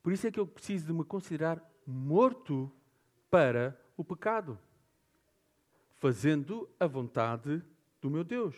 Por 0.00 0.12
isso 0.12 0.28
é 0.28 0.30
que 0.30 0.38
eu 0.38 0.46
preciso 0.46 0.86
de 0.86 0.92
me 0.92 1.04
considerar 1.04 1.60
morto 1.84 2.70
para 3.28 3.76
o 3.96 4.04
pecado, 4.04 4.56
fazendo 5.96 6.70
a 6.78 6.86
vontade 6.86 7.60
do 8.02 8.10
meu 8.10 8.24
Deus. 8.24 8.56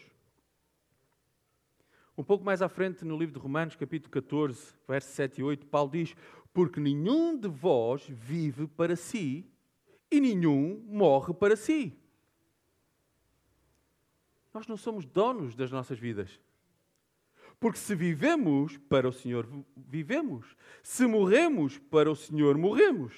Um 2.16 2.24
pouco 2.24 2.44
mais 2.44 2.62
à 2.62 2.68
frente, 2.68 3.04
no 3.04 3.18
livro 3.18 3.34
de 3.34 3.40
Romanos, 3.40 3.76
capítulo 3.76 4.10
14, 4.10 4.74
versos 4.88 5.12
7 5.12 5.40
e 5.40 5.44
8, 5.44 5.66
Paulo 5.66 5.90
diz: 5.90 6.16
Porque 6.52 6.80
nenhum 6.80 7.36
de 7.38 7.48
vós 7.48 8.06
vive 8.08 8.66
para 8.66 8.96
si 8.96 9.46
e 10.10 10.20
nenhum 10.20 10.82
morre 10.88 11.34
para 11.34 11.56
si. 11.56 11.96
Nós 14.52 14.66
não 14.66 14.76
somos 14.76 15.04
donos 15.04 15.54
das 15.54 15.70
nossas 15.70 15.98
vidas. 15.98 16.40
Porque 17.60 17.78
se 17.78 17.94
vivemos, 17.94 18.76
para 18.76 19.08
o 19.08 19.12
Senhor 19.12 19.48
vivemos. 19.76 20.56
Se 20.82 21.06
morremos, 21.06 21.78
para 21.78 22.10
o 22.10 22.16
Senhor 22.16 22.56
morremos. 22.56 23.14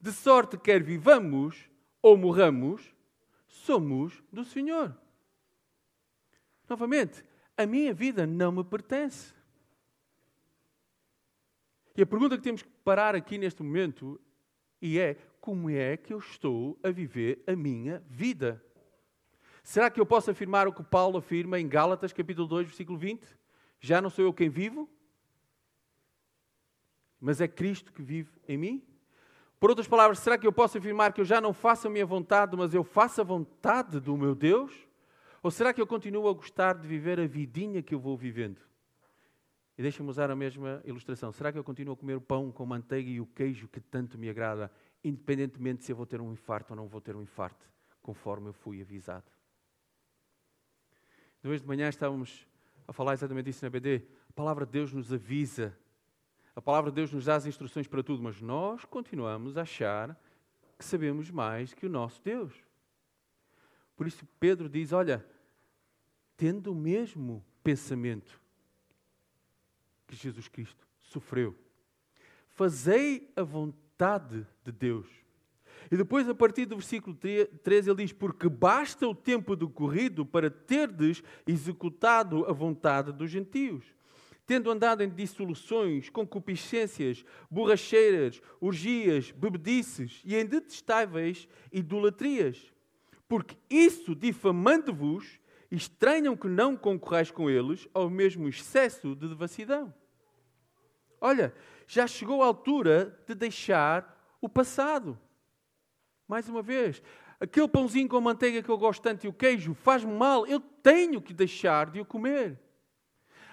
De 0.00 0.10
sorte 0.10 0.56
quer 0.56 0.82
vivamos 0.82 1.68
ou 2.00 2.16
morramos, 2.16 2.94
somos 3.46 4.22
do 4.32 4.44
Senhor. 4.44 4.96
Novamente, 6.72 7.22
a 7.54 7.66
minha 7.66 7.92
vida 7.92 8.26
não 8.26 8.50
me 8.50 8.64
pertence. 8.64 9.34
E 11.94 12.00
a 12.00 12.06
pergunta 12.06 12.38
que 12.38 12.42
temos 12.42 12.62
que 12.62 12.70
parar 12.82 13.14
aqui 13.14 13.36
neste 13.36 13.62
momento 13.62 14.18
e 14.80 14.98
é: 14.98 15.18
como 15.38 15.68
é 15.68 15.98
que 15.98 16.14
eu 16.14 16.18
estou 16.18 16.80
a 16.82 16.88
viver 16.88 17.44
a 17.46 17.54
minha 17.54 18.02
vida? 18.08 18.64
Será 19.62 19.90
que 19.90 20.00
eu 20.00 20.06
posso 20.06 20.30
afirmar 20.30 20.66
o 20.66 20.72
que 20.72 20.82
Paulo 20.82 21.18
afirma 21.18 21.60
em 21.60 21.68
Gálatas, 21.68 22.10
capítulo 22.10 22.48
2, 22.48 22.68
versículo 22.68 22.96
20? 22.96 23.22
Já 23.78 24.00
não 24.00 24.08
sou 24.08 24.24
eu 24.24 24.32
quem 24.32 24.48
vivo, 24.48 24.88
mas 27.20 27.42
é 27.42 27.46
Cristo 27.46 27.92
que 27.92 28.00
vive 28.00 28.30
em 28.48 28.56
mim. 28.56 28.82
Por 29.60 29.68
outras 29.68 29.86
palavras, 29.86 30.20
será 30.20 30.38
que 30.38 30.46
eu 30.46 30.52
posso 30.54 30.78
afirmar 30.78 31.12
que 31.12 31.20
eu 31.20 31.24
já 31.26 31.38
não 31.38 31.52
faço 31.52 31.86
a 31.86 31.90
minha 31.90 32.06
vontade, 32.06 32.56
mas 32.56 32.72
eu 32.72 32.82
faço 32.82 33.20
a 33.20 33.24
vontade 33.24 34.00
do 34.00 34.16
meu 34.16 34.34
Deus? 34.34 34.90
Ou 35.42 35.50
será 35.50 35.74
que 35.74 35.80
eu 35.80 35.86
continuo 35.86 36.28
a 36.28 36.32
gostar 36.32 36.74
de 36.74 36.86
viver 36.86 37.18
a 37.18 37.26
vidinha 37.26 37.82
que 37.82 37.94
eu 37.94 37.98
vou 37.98 38.16
vivendo? 38.16 38.60
E 39.76 39.82
deixa-me 39.82 40.08
usar 40.08 40.30
a 40.30 40.36
mesma 40.36 40.80
ilustração. 40.84 41.32
Será 41.32 41.50
que 41.50 41.58
eu 41.58 41.64
continuo 41.64 41.94
a 41.94 41.96
comer 41.96 42.14
o 42.14 42.20
pão 42.20 42.52
com 42.52 42.64
manteiga 42.64 43.10
e 43.10 43.20
o 43.20 43.26
queijo 43.26 43.66
que 43.66 43.80
tanto 43.80 44.16
me 44.16 44.28
agrada, 44.28 44.70
independentemente 45.02 45.84
se 45.84 45.90
eu 45.90 45.96
vou 45.96 46.06
ter 46.06 46.20
um 46.20 46.32
infarto 46.32 46.72
ou 46.72 46.76
não 46.76 46.86
vou 46.86 47.00
ter 47.00 47.16
um 47.16 47.22
infarto, 47.22 47.66
conforme 48.00 48.48
eu 48.50 48.52
fui 48.52 48.80
avisado? 48.80 49.24
Hoje 51.42 51.60
de 51.60 51.66
manhã 51.66 51.88
estávamos 51.88 52.46
a 52.86 52.92
falar 52.92 53.14
exatamente 53.14 53.50
isso 53.50 53.64
na 53.64 53.70
BD. 53.70 54.02
A 54.28 54.32
palavra 54.32 54.64
de 54.64 54.70
Deus 54.70 54.92
nos 54.92 55.12
avisa. 55.12 55.76
A 56.54 56.62
palavra 56.62 56.92
de 56.92 56.94
Deus 56.94 57.12
nos 57.12 57.24
dá 57.24 57.34
as 57.34 57.46
instruções 57.46 57.88
para 57.88 58.02
tudo, 58.02 58.22
mas 58.22 58.40
nós 58.40 58.84
continuamos 58.84 59.56
a 59.56 59.62
achar 59.62 60.16
que 60.78 60.84
sabemos 60.84 61.32
mais 61.32 61.74
que 61.74 61.86
o 61.86 61.90
nosso 61.90 62.22
Deus. 62.22 62.54
Por 63.96 64.06
isso 64.06 64.24
Pedro 64.38 64.68
diz: 64.68 64.92
Olha, 64.92 65.26
tendo 66.36 66.72
o 66.72 66.74
mesmo 66.74 67.44
pensamento 67.62 68.40
que 70.06 70.16
Jesus 70.16 70.48
Cristo 70.48 70.86
sofreu, 71.00 71.56
fazei 72.48 73.30
a 73.36 73.42
vontade 73.42 74.46
de 74.64 74.72
Deus 74.72 75.22
e 75.92 75.96
depois, 75.96 76.26
a 76.26 76.34
partir 76.34 76.64
do 76.64 76.76
versículo 76.76 77.14
13, 77.16 77.90
ele 77.90 78.02
diz: 78.02 78.12
Porque 78.12 78.48
basta 78.48 79.06
o 79.06 79.14
tempo 79.14 79.56
decorrido 79.56 80.24
para 80.24 80.50
terdes 80.50 81.22
executado 81.46 82.46
a 82.46 82.52
vontade 82.52 83.12
dos 83.12 83.30
gentios, 83.30 83.84
tendo 84.46 84.70
andado 84.70 85.02
em 85.02 85.08
dissoluções, 85.10 86.08
concupiscências, 86.08 87.24
borracheiras, 87.50 88.40
orgias, 88.58 89.30
bebedices 89.32 90.22
e 90.24 90.34
em 90.34 90.46
detestáveis 90.46 91.46
idolatrias. 91.70 92.72
Porque 93.28 93.56
isso, 93.68 94.14
difamando-vos, 94.14 95.38
estranham 95.76 96.36
que 96.36 96.46
não 96.46 96.76
concorrais 96.76 97.30
com 97.30 97.48
eles 97.48 97.88
ao 97.94 98.10
mesmo 98.10 98.46
excesso 98.48 99.16
de 99.16 99.28
devassidão. 99.28 99.92
Olha, 101.20 101.54
já 101.86 102.06
chegou 102.06 102.42
a 102.42 102.46
altura 102.46 103.18
de 103.26 103.34
deixar 103.34 104.36
o 104.40 104.48
passado. 104.48 105.18
Mais 106.28 106.48
uma 106.48 106.62
vez, 106.62 107.02
aquele 107.40 107.68
pãozinho 107.68 108.08
com 108.08 108.20
manteiga 108.20 108.62
que 108.62 108.68
eu 108.68 108.76
gosto 108.76 109.02
tanto 109.02 109.24
e 109.24 109.28
o 109.28 109.32
queijo 109.32 109.72
faz-me 109.72 110.12
mal, 110.12 110.46
eu 110.46 110.60
tenho 110.60 111.22
que 111.22 111.32
deixar 111.32 111.90
de 111.90 112.00
o 112.00 112.04
comer. 112.04 112.60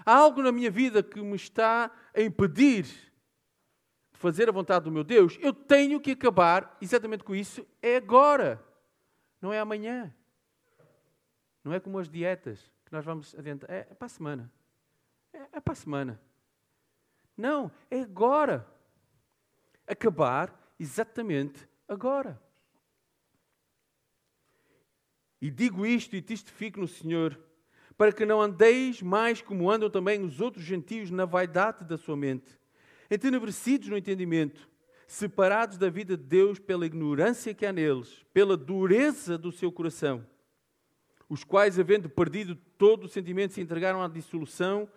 Há 0.05 0.15
algo 0.15 0.41
na 0.41 0.51
minha 0.51 0.71
vida 0.71 1.01
que 1.01 1.21
me 1.21 1.35
está 1.35 1.91
a 2.13 2.21
impedir 2.21 2.83
de 2.83 4.19
fazer 4.19 4.49
a 4.49 4.51
vontade 4.51 4.85
do 4.85 4.91
meu 4.91 5.03
Deus. 5.03 5.37
Eu 5.41 5.53
tenho 5.53 5.99
que 6.01 6.11
acabar 6.11 6.77
exatamente 6.81 7.23
com 7.23 7.35
isso. 7.35 7.65
É 7.81 7.97
agora, 7.97 8.63
não 9.41 9.53
é 9.53 9.59
amanhã. 9.59 10.13
Não 11.69 11.75
é 11.75 11.79
como 11.79 11.99
as 11.99 12.09
dietas 12.09 12.59
que 12.83 12.91
nós 12.91 13.05
vamos 13.05 13.35
adiantar. 13.37 13.69
É, 13.69 13.87
é 13.91 13.93
para 13.93 14.07
a 14.07 14.09
semana. 14.09 14.51
É, 15.31 15.37
é 15.51 15.59
para 15.59 15.73
a 15.73 15.75
semana. 15.75 16.19
Não, 17.37 17.71
é 17.91 18.01
agora. 18.01 18.65
Acabar 19.85 20.51
exatamente 20.79 21.69
agora. 21.87 22.41
E 25.39 25.51
digo 25.51 25.85
isto 25.85 26.15
e 26.15 26.23
testifico 26.23 26.79
no 26.79 26.87
Senhor, 26.87 27.39
para 27.95 28.11
que 28.11 28.25
não 28.25 28.41
andeis 28.41 29.03
mais 29.03 29.39
como 29.39 29.69
andam 29.69 29.91
também 29.91 30.23
os 30.23 30.41
outros 30.41 30.65
gentios 30.65 31.11
na 31.11 31.25
vaidade 31.25 31.85
da 31.85 31.99
sua 31.99 32.17
mente, 32.17 32.59
entenebrecidos 33.11 33.89
no 33.89 33.97
entendimento, 33.97 34.67
separados 35.05 35.77
da 35.77 35.87
vida 35.87 36.17
de 36.17 36.23
Deus 36.23 36.57
pela 36.57 36.87
ignorância 36.87 37.53
que 37.53 37.63
há 37.63 37.71
neles, 37.71 38.25
pela 38.33 38.57
dureza 38.57 39.37
do 39.37 39.51
seu 39.51 39.71
coração, 39.71 40.25
os 41.29 41.43
quais, 41.43 41.79
havendo 41.79 42.09
perdido 42.09 42.55
todo 42.77 43.03
o 43.03 43.07
sentimento, 43.07 43.53
se 43.53 43.61
entregaram 43.61 44.01
à 44.01 44.07
dissolução, 44.07 44.89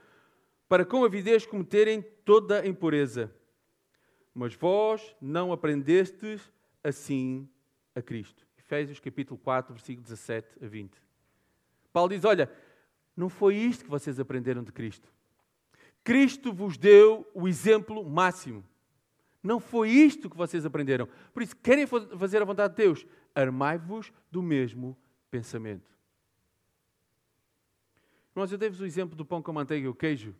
para 0.67 0.85
com 0.85 1.05
avidez 1.05 1.45
cometerem 1.45 2.01
toda 2.25 2.63
a 2.63 2.67
impureza. 2.67 3.31
Mas 4.35 4.55
vós 4.55 5.15
não 5.21 5.53
aprendestes 5.53 6.51
assim 6.83 7.47
a 7.95 8.01
Cristo. 8.01 8.47
Efésios 8.59 8.99
capítulo 8.99 9.39
4, 9.39 9.75
versículo 9.75 10.03
17 10.03 10.65
a 10.65 10.67
20. 10.67 11.03
Paulo 11.93 12.09
diz: 12.09 12.25
Olha, 12.25 12.51
não 13.15 13.29
foi 13.29 13.57
isto 13.57 13.85
que 13.85 13.91
vocês 13.91 14.19
aprenderam 14.19 14.65
de 14.65 14.73
Cristo. 14.73 15.13
Cristo 16.03 16.53
vos 16.53 16.79
deu 16.79 17.29
o 17.35 17.47
exemplo 17.47 18.03
máximo. 18.03 18.65
Não 19.43 19.61
foi 19.61 19.91
isto 19.91 20.31
que 20.31 20.37
vocês 20.37 20.65
aprenderam. 20.65 21.07
Por 21.35 21.43
isso, 21.43 21.55
querem 21.57 21.87
fazer 21.87 22.41
a 22.41 22.47
vontade 22.47 22.75
de 22.75 22.83
Deus? 22.83 23.07
Armai-vos 23.35 24.13
do 24.31 24.43
mesmo 24.43 24.97
pensamento. 25.31 25.93
Irmãos, 28.35 28.51
eu 28.51 28.57
dei-vos 28.57 28.81
o 28.81 28.87
exemplo 28.87 29.15
do 29.15 29.27
pão 29.27 29.43
com 29.43 29.53
manteiga 29.53 29.87
e 29.87 29.89
o 29.89 29.95
queijo, 29.95 30.35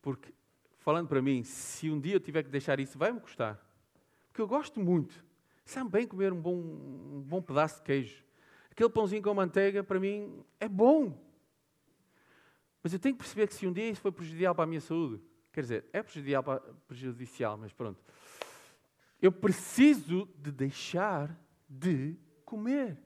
porque, 0.00 0.32
falando 0.78 1.08
para 1.08 1.20
mim, 1.20 1.42
se 1.42 1.90
um 1.90 2.00
dia 2.00 2.14
eu 2.14 2.20
tiver 2.20 2.44
que 2.44 2.48
deixar 2.48 2.78
isso, 2.78 2.96
vai-me 2.96 3.18
custar. 3.20 3.60
Porque 4.28 4.40
eu 4.40 4.46
gosto 4.46 4.78
muito. 4.78 5.24
Sabe 5.64 5.90
bem 5.90 6.06
comer 6.06 6.32
um 6.32 6.40
bom, 6.40 6.54
um 6.54 7.20
bom 7.20 7.42
pedaço 7.42 7.76
de 7.76 7.82
queijo. 7.82 8.24
Aquele 8.70 8.88
pãozinho 8.88 9.22
com 9.22 9.34
manteiga, 9.34 9.82
para 9.82 9.98
mim, 9.98 10.42
é 10.60 10.68
bom. 10.68 11.20
Mas 12.82 12.92
eu 12.92 12.98
tenho 12.98 13.14
que 13.14 13.18
perceber 13.18 13.48
que 13.48 13.54
se 13.54 13.66
um 13.66 13.72
dia 13.72 13.88
isso 13.90 14.00
foi 14.00 14.12
prejudicial 14.12 14.54
para 14.54 14.64
a 14.64 14.66
minha 14.66 14.80
saúde, 14.80 15.20
quer 15.52 15.62
dizer, 15.62 15.84
é 15.92 16.02
prejudicial, 16.02 16.42
para, 16.42 16.60
prejudicial 16.86 17.58
mas 17.58 17.72
pronto. 17.72 18.00
Eu 19.20 19.32
preciso 19.32 20.28
de 20.38 20.50
deixar 20.50 21.36
de 21.68 22.16
comer. 22.44 22.98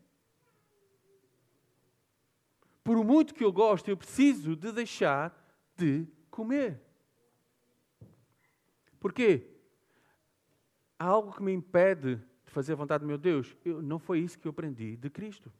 Por 2.87 3.05
muito 3.05 3.35
que 3.35 3.42
eu 3.42 3.51
gosto, 3.51 3.88
eu 3.88 3.96
preciso 3.96 4.55
de 4.55 4.70
deixar 4.70 5.37
de 5.77 6.07
comer. 6.31 6.81
Porquê? 9.01 9.49
Há 10.96 11.07
algo 11.07 11.33
que 11.33 11.42
me 11.42 11.53
impede 11.53 12.20
fazer 12.44 12.75
a 12.75 12.77
vontade 12.77 13.03
do 13.03 13.09
meu 13.09 13.18
Deus. 13.18 13.57
Eu, 13.64 13.83
não 13.83 13.99
foi 13.99 14.20
isso 14.20 14.38
que 14.38 14.46
eu 14.46 14.51
aprendi 14.51 14.94
de 14.94 15.11
Cristo. 15.11 15.53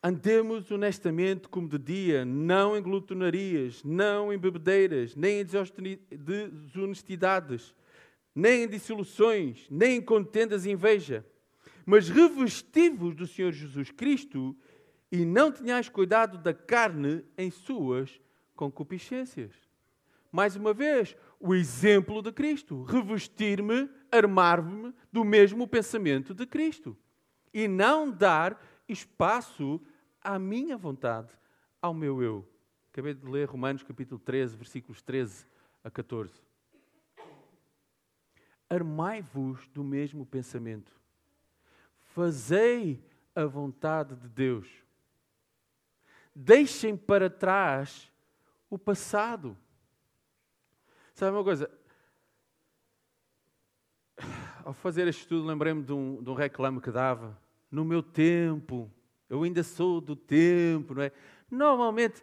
Andemos 0.00 0.70
honestamente 0.70 1.48
como 1.48 1.68
de 1.68 1.78
dia, 1.78 2.24
não 2.24 2.76
em 2.76 2.80
glutonarias, 2.80 3.82
não 3.82 4.32
em 4.32 4.38
bebedeiras, 4.38 5.16
nem 5.16 5.40
em 5.40 5.44
desonestidades, 5.44 7.74
nem 8.32 8.62
em 8.62 8.68
dissoluções, 8.68 9.66
nem 9.68 9.96
em 9.96 10.00
contendas 10.00 10.64
e 10.64 10.70
inveja, 10.70 11.26
mas 11.84 12.08
revestivos 12.08 13.16
do 13.16 13.26
Senhor 13.26 13.50
Jesus 13.50 13.90
Cristo 13.90 14.56
e 15.10 15.24
não 15.24 15.52
tenhais 15.52 15.88
cuidado 15.88 16.38
da 16.38 16.52
carne 16.52 17.24
em 17.36 17.50
suas 17.50 18.20
concupiscências. 18.54 19.52
Mais 20.32 20.56
uma 20.56 20.74
vez, 20.74 21.16
o 21.38 21.54
exemplo 21.54 22.20
de 22.20 22.32
Cristo, 22.32 22.82
revestir-me 22.82 23.88
armar-me 24.10 24.92
do 25.12 25.24
mesmo 25.24 25.66
pensamento 25.66 26.34
de 26.34 26.46
Cristo 26.46 26.96
e 27.52 27.68
não 27.68 28.10
dar 28.10 28.60
espaço 28.88 29.80
à 30.22 30.38
minha 30.38 30.76
vontade, 30.76 31.32
ao 31.80 31.94
meu 31.94 32.22
eu. 32.22 32.48
Acabei 32.92 33.14
de 33.14 33.26
ler 33.26 33.48
Romanos 33.48 33.82
capítulo 33.82 34.18
13, 34.20 34.56
versículos 34.56 35.02
13 35.02 35.46
a 35.84 35.90
14. 35.90 36.32
Armai-vos 38.68 39.68
do 39.68 39.84
mesmo 39.84 40.26
pensamento. 40.26 40.92
Fazei 42.02 43.02
a 43.34 43.44
vontade 43.44 44.16
de 44.16 44.28
Deus. 44.28 44.66
Deixem 46.38 46.96
para 46.96 47.30
trás 47.30 48.12
o 48.68 48.78
passado. 48.78 49.56
Sabe 51.14 51.34
uma 51.34 51.42
coisa? 51.42 51.70
ao 54.66 54.72
fazer 54.72 55.06
este 55.06 55.20
estudo, 55.20 55.46
lembrei-me 55.46 55.80
de 55.80 55.92
um, 55.92 56.20
de 56.20 56.28
um 56.28 56.34
reclame 56.34 56.80
que 56.80 56.90
dava. 56.90 57.38
No 57.70 57.84
meu 57.84 58.02
tempo, 58.02 58.90
eu 59.28 59.44
ainda 59.44 59.62
sou 59.62 60.00
do 60.00 60.16
tempo, 60.16 60.92
não 60.92 61.02
é? 61.02 61.12
Normalmente, 61.48 62.20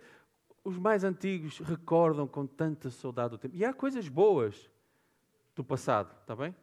os 0.62 0.78
mais 0.78 1.06
antigos 1.06 1.60
recordam 1.60 2.28
com 2.28 2.46
tanta 2.46 2.90
saudade 2.90 3.36
o 3.36 3.38
tempo. 3.38 3.56
E 3.56 3.64
há 3.64 3.74
coisas 3.74 4.10
boas 4.10 4.70
do 5.56 5.64
passado, 5.64 6.14
está 6.20 6.36
bem? 6.36 6.54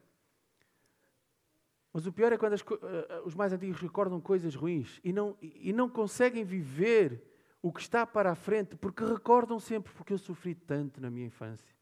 Mas 1.94 2.06
o 2.06 2.12
pior 2.12 2.30
é 2.30 2.36
quando 2.36 2.52
as, 2.52 2.60
uh, 2.60 3.24
os 3.24 3.34
mais 3.34 3.50
antigos 3.50 3.80
recordam 3.80 4.20
coisas 4.20 4.54
ruins 4.54 5.00
e 5.02 5.14
não, 5.14 5.34
e 5.40 5.72
não 5.72 5.88
conseguem 5.88 6.44
viver 6.44 7.29
o 7.62 7.72
que 7.72 7.80
está 7.80 8.06
para 8.06 8.32
a 8.32 8.34
frente, 8.34 8.76
porque 8.76 9.04
recordam 9.04 9.60
sempre, 9.60 9.92
porque 9.92 10.12
eu 10.12 10.18
sofri 10.18 10.54
tanto 10.54 11.00
na 11.00 11.10
minha 11.10 11.26
infância. 11.26 11.74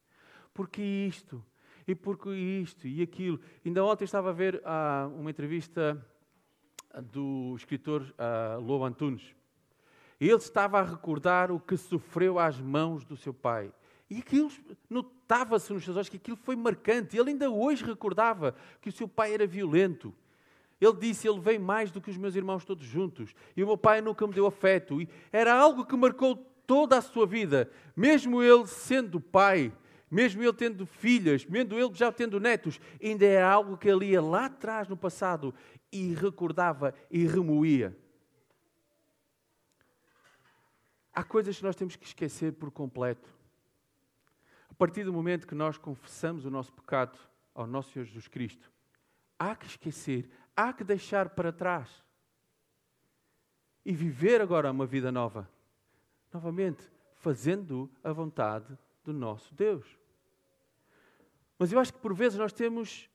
Porque 0.53 0.83
isto, 0.83 1.45
e 1.87 1.95
porque 1.95 2.31
isto 2.31 2.87
e 2.87 3.01
aquilo. 3.01 3.41
Ainda 3.65 3.85
ontem 3.85 4.05
estava 4.05 4.31
a 4.31 4.33
ver 4.33 4.57
uh, 4.57 5.09
uma 5.19 5.31
entrevista 5.31 6.05
do 7.13 7.55
escritor 7.57 8.03
uh, 8.03 8.61
Lobo 8.61 8.85
Antunes. 8.85 9.35
Ele 10.21 10.35
estava 10.35 10.81
a 10.81 10.83
recordar 10.83 11.53
o 11.53 11.61
que 11.61 11.77
sofreu 11.77 12.39
às 12.39 12.59
mãos 12.59 13.05
do 13.05 13.17
seu 13.17 13.33
pai. 13.33 13.73
E 14.11 14.19
aquilo 14.19 14.51
notava-se 14.89 15.73
nos 15.73 15.85
seus 15.85 15.97
olhos 15.97 16.09
que 16.09 16.17
aquilo 16.17 16.37
foi 16.37 16.57
marcante. 16.57 17.17
Ele 17.17 17.31
ainda 17.31 17.51
hoje 17.51 17.85
recordava 17.85 18.55
que 18.81 18.89
o 18.89 18.93
seu 18.93 19.07
pai 19.07 19.33
era 19.33 19.47
violento. 19.47 20.13
Ele 20.81 20.95
disse: 20.95 21.29
Ele 21.29 21.41
vem 21.41 21.59
mais 21.59 21.91
do 21.91 22.01
que 22.01 22.11
os 22.11 22.17
meus 22.17 22.35
irmãos 22.35 22.65
todos 22.65 22.87
juntos. 22.87 23.35
E 23.57 23.63
o 23.63 23.67
meu 23.67 23.77
pai 23.77 24.01
nunca 24.01 24.27
me 24.27 24.33
deu 24.33 24.47
afeto. 24.47 25.01
E 25.01 25.09
era 25.33 25.55
algo 25.55 25.85
que 25.85 25.97
marcou 25.97 26.37
toda 26.67 26.99
a 26.99 27.03
sua 27.03 27.27
vida. 27.27 27.71
Mesmo 27.97 28.43
ele 28.43 28.67
sendo 28.67 29.21
pai, 29.21 29.73
mesmo 30.11 30.43
ele 30.43 30.53
tendo 30.53 30.87
filhas, 30.87 31.45
mesmo 31.45 31.75
ele 31.75 31.95
já 31.95 32.13
tendo 32.13 32.39
netos, 32.39 32.81
ainda 33.03 33.25
é 33.25 33.43
algo 33.43 33.77
que 33.77 33.89
ele 33.89 34.07
ia 34.07 34.23
lá 34.23 34.47
atrás 34.47 34.89
no 34.89 34.97
passado 34.97 35.55
e 35.91 36.15
recordava 36.15 36.95
e 37.11 37.27
remoía. 37.27 37.97
Há 41.13 41.25
coisas 41.25 41.57
que 41.57 41.65
nós 41.65 41.75
temos 41.75 41.97
que 41.97 42.07
esquecer 42.07 42.53
por 42.53 42.71
completo. 42.71 43.29
A 44.71 44.75
partir 44.75 45.03
do 45.03 45.13
momento 45.13 45.49
que 45.49 45.55
nós 45.55 45.77
confessamos 45.77 46.45
o 46.45 46.51
nosso 46.51 46.73
pecado 46.73 47.19
ao 47.53 47.67
nosso 47.67 47.91
Senhor 47.91 48.05
Jesus 48.05 48.29
Cristo, 48.29 48.71
há 49.37 49.57
que 49.57 49.67
esquecer, 49.67 50.31
há 50.59 50.73
que 50.73 50.83
deixar 50.83 51.29
para 51.29 51.53
trás 51.53 51.89
e 53.85 53.93
viver 53.93 54.41
agora 54.41 54.73
uma 54.73 54.85
vida 54.85 55.13
nova. 55.13 55.49
Novamente, 56.33 56.83
fazendo 57.15 57.89
a 58.03 58.13
vontade 58.13 58.77
do 59.05 59.13
nosso 59.13 59.55
Deus. 59.55 59.87
Mas 61.57 61.71
eu 61.71 61.79
acho 61.79 61.93
que 61.93 62.01
por 62.01 62.13
vezes 62.13 62.37
nós 62.37 62.53
temos 62.53 63.09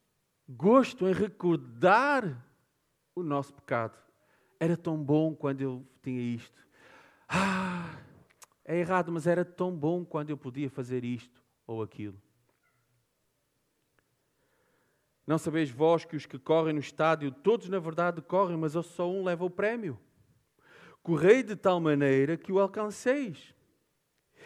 gosto 0.48 1.06
em 1.06 1.12
recordar 1.12 2.24
o 3.14 3.22
nosso 3.22 3.54
pecado. 3.54 3.98
Era 4.58 4.78
tão 4.78 4.98
bom 4.98 5.36
quando 5.36 5.60
eu 5.60 5.86
tinha 6.02 6.22
isto. 6.22 6.66
Ah, 7.28 8.00
é 8.64 8.78
errado, 8.78 9.12
mas 9.12 9.28
era 9.28 9.44
tão 9.44 9.76
bom 9.76 10.06
quando 10.06 10.30
eu 10.30 10.38
podia 10.38 10.70
fazer 10.70 11.04
isto 11.04 11.44
ou 11.68 11.84
aquilo. 11.84 12.18
Não 15.26 15.38
sabeis 15.38 15.70
vós 15.70 16.04
que 16.04 16.16
os 16.16 16.26
que 16.26 16.38
correm 16.38 16.74
no 16.74 16.80
estádio, 16.80 17.32
todos 17.32 17.70
na 17.70 17.80
verdade 17.80 18.22
correm, 18.22 18.58
mas 18.58 18.74
só 18.86 19.10
um 19.10 19.24
leva 19.24 19.46
o 19.46 19.50
prémio. 19.50 19.98
Correi 21.02 21.44
de 21.44 21.56
tal 21.56 21.80
maneira 21.80 22.38
que 22.38 22.52
o 22.52 22.60
alcanceis. 22.60 23.54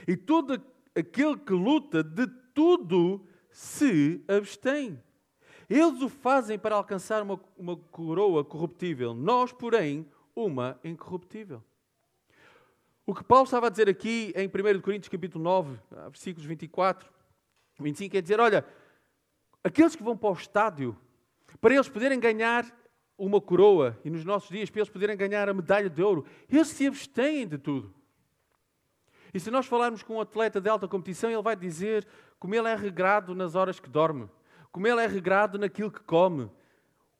E 0.08 0.16
todo 0.16 0.62
aquele 0.96 1.38
que 1.38 1.54
luta 1.54 2.04
de 2.04 2.28
tudo 2.54 3.28
se 3.50 4.24
abstém. 4.28 5.02
Eles 5.70 6.02
o 6.02 6.10
fazem 6.10 6.58
para 6.58 6.76
alcançar 6.76 7.22
uma, 7.22 7.40
uma 7.58 7.76
coroa 7.76 8.44
corruptível, 8.44 9.13
nós, 9.13 9.52
porém, 9.52 10.08
uma 10.36 10.80
incorruptível. 10.84 11.63
O 13.06 13.13
que 13.13 13.24
Paulo 13.24 13.46
estava 13.46 13.68
a 13.68 13.70
dizer 13.70 13.90
aqui 13.90 14.34
em 14.36 14.48
1 14.48 14.82
Coríntios 14.82 15.10
capítulo 15.10 15.44
9, 15.44 15.80
versículos 16.10 16.46
24, 16.46 17.10
25, 17.80 18.18
é 18.18 18.22
dizer, 18.22 18.40
olha, 18.40 18.66
aqueles 19.63 19.96
que 19.96 20.04
vão 20.04 20.15
para 20.15 20.30
o 20.30 20.34
estádio, 20.34 20.98
para 21.60 21.74
eles 21.74 21.89
poderem 21.89 22.20
ganhar 22.20 22.65
uma 23.17 23.41
coroa, 23.41 24.00
e 24.06 24.10
nos 24.10 24.24
nossos 24.24 24.50
dias, 24.50 24.70
para 24.70 24.80
eles 24.80 24.89
poderem 24.89 25.17
ganhar 25.17 25.50
a 25.50 25.54
medalha 25.54 25.89
de 25.89 26.04
ouro, 26.04 26.26
eles 26.50 26.67
se 26.67 26.86
abstêm 26.86 27.48
de 27.48 27.58
tudo. 27.58 27.93
E 29.34 29.39
se 29.39 29.52
nós 29.52 29.65
falarmos 29.65 30.04
com 30.04 30.15
um 30.15 30.22
atleta 30.22 30.62
de 30.62 30.70
alta 30.70 30.88
competição, 30.88 31.30
ele 31.30 31.41
vai 31.41 31.56
dizer 31.56 32.08
como 32.39 32.56
ele 32.56 32.67
é 32.67 32.76
regrado 32.76 33.34
nas 33.34 33.56
horas 33.56 33.80
que 33.80 33.89
dorme, 33.89 34.30
como 34.72 34.88
ele 34.88 35.02
é 35.02 35.08
regrado 35.08 35.58
naquilo 35.58 35.91
que 35.91 36.00
come, 36.02 36.50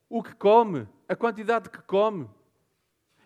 o 0.10 0.21
que 0.21 0.36
come, 0.36 0.88
a 1.08 1.15
quantidade 1.15 1.69
que 1.69 1.82
come. 1.82 2.30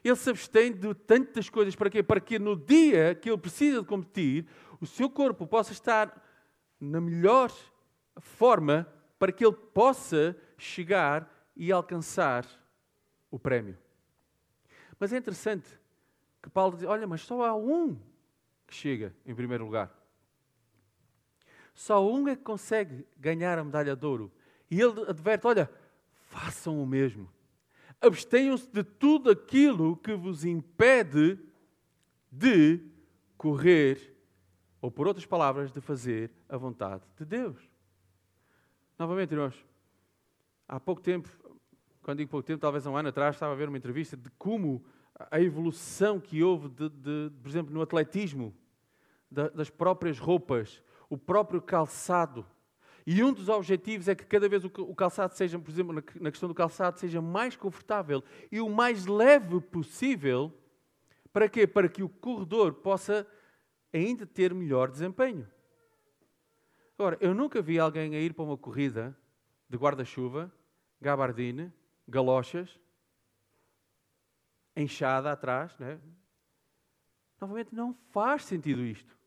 Ele 0.04 0.15
se 0.15 0.30
abstém 0.30 0.71
de 0.71 0.93
tantas 0.95 1.50
coisas 1.50 1.76
para 1.76 1.89
quê? 1.89 2.02
Para 2.02 2.19
que 2.19 2.39
no 2.39 2.56
dia 2.56 3.13
que 3.13 3.30
ele 3.30 3.38
precisa 3.38 3.82
de 3.82 3.88
competir, 3.88 4.47
o 4.80 4.86
seu 4.86 5.10
corpo 5.10 5.45
possa 5.45 5.74
estar 5.74 6.21
na 6.80 7.00
melhor 7.00 7.52
forma 8.19 8.88
para 9.21 9.31
que 9.31 9.45
ele 9.45 9.55
possa 9.55 10.36
chegar 10.57 11.31
e 11.55 11.71
alcançar 11.71 12.43
o 13.29 13.38
prémio. 13.38 13.77
Mas 14.99 15.13
é 15.13 15.17
interessante 15.17 15.79
que 16.41 16.49
Paulo 16.49 16.75
diz: 16.75 16.88
olha, 16.88 17.05
mas 17.05 17.21
só 17.21 17.45
há 17.45 17.55
um 17.55 17.99
que 18.65 18.73
chega 18.73 19.15
em 19.23 19.36
primeiro 19.36 19.63
lugar. 19.63 19.95
Só 21.75 22.03
um 22.03 22.27
é 22.27 22.36
que 22.36 22.41
consegue 22.41 23.05
ganhar 23.15 23.60
a 23.60 23.63
medalha 23.63 23.95
de 23.95 24.03
ouro. 24.03 24.31
E 24.71 24.81
ele 24.81 25.01
adverte: 25.07 25.45
olha, 25.45 25.69
façam 26.12 26.81
o 26.81 26.88
mesmo. 26.88 27.31
Abstenham-se 28.01 28.71
de 28.71 28.84
tudo 28.84 29.29
aquilo 29.29 29.97
que 29.97 30.15
vos 30.15 30.43
impede 30.43 31.38
de 32.31 32.79
correr, 33.38 34.17
ou 34.81 34.89
por 34.89 35.05
outras 35.05 35.27
palavras, 35.27 35.71
de 35.71 35.79
fazer 35.79 36.31
a 36.49 36.57
vontade 36.57 37.03
de 37.15 37.23
Deus. 37.23 37.70
Novamente, 39.01 39.31
irmãos, 39.31 39.55
há 40.67 40.79
pouco 40.79 41.01
tempo, 41.01 41.27
quando 42.03 42.19
digo 42.19 42.29
pouco 42.29 42.45
tempo, 42.45 42.61
talvez 42.61 42.85
um 42.85 42.95
ano 42.95 43.09
atrás, 43.09 43.35
estava 43.35 43.51
a 43.51 43.55
ver 43.55 43.67
uma 43.67 43.77
entrevista 43.79 44.15
de 44.15 44.29
como 44.37 44.85
a 45.31 45.41
evolução 45.41 46.19
que 46.19 46.43
houve, 46.43 46.69
de, 46.69 46.87
de, 46.87 47.31
por 47.41 47.49
exemplo, 47.49 47.73
no 47.73 47.81
atletismo, 47.81 48.55
das 49.31 49.71
próprias 49.71 50.19
roupas, 50.19 50.83
o 51.09 51.17
próprio 51.17 51.59
calçado. 51.59 52.45
E 53.03 53.23
um 53.23 53.33
dos 53.33 53.49
objetivos 53.49 54.07
é 54.07 54.13
que 54.13 54.23
cada 54.23 54.47
vez 54.47 54.63
o 54.63 54.93
calçado 54.93 55.33
seja, 55.33 55.57
por 55.57 55.71
exemplo, 55.71 55.95
na 56.19 56.29
questão 56.29 56.47
do 56.47 56.53
calçado, 56.53 56.99
seja 56.99 57.19
mais 57.19 57.55
confortável 57.55 58.23
e 58.51 58.61
o 58.61 58.69
mais 58.69 59.07
leve 59.07 59.59
possível. 59.61 60.53
Para 61.33 61.49
quê? 61.49 61.65
Para 61.65 61.89
que 61.89 62.03
o 62.03 62.09
corredor 62.09 62.71
possa 62.71 63.25
ainda 63.91 64.27
ter 64.27 64.53
melhor 64.53 64.91
desempenho. 64.91 65.47
Agora, 67.01 67.17
eu 67.19 67.33
nunca 67.33 67.63
vi 67.63 67.79
alguém 67.79 68.15
a 68.15 68.19
ir 68.19 68.31
para 68.31 68.43
uma 68.43 68.55
corrida 68.55 69.17
de 69.67 69.75
guarda-chuva, 69.75 70.51
gabardine, 71.01 71.73
galochas, 72.07 72.79
enxada 74.75 75.31
atrás, 75.31 75.75
né? 75.79 75.99
Novamente, 77.39 77.73
não 77.73 77.95
faz 78.11 78.45
sentido 78.45 78.85
isto. 78.85 79.17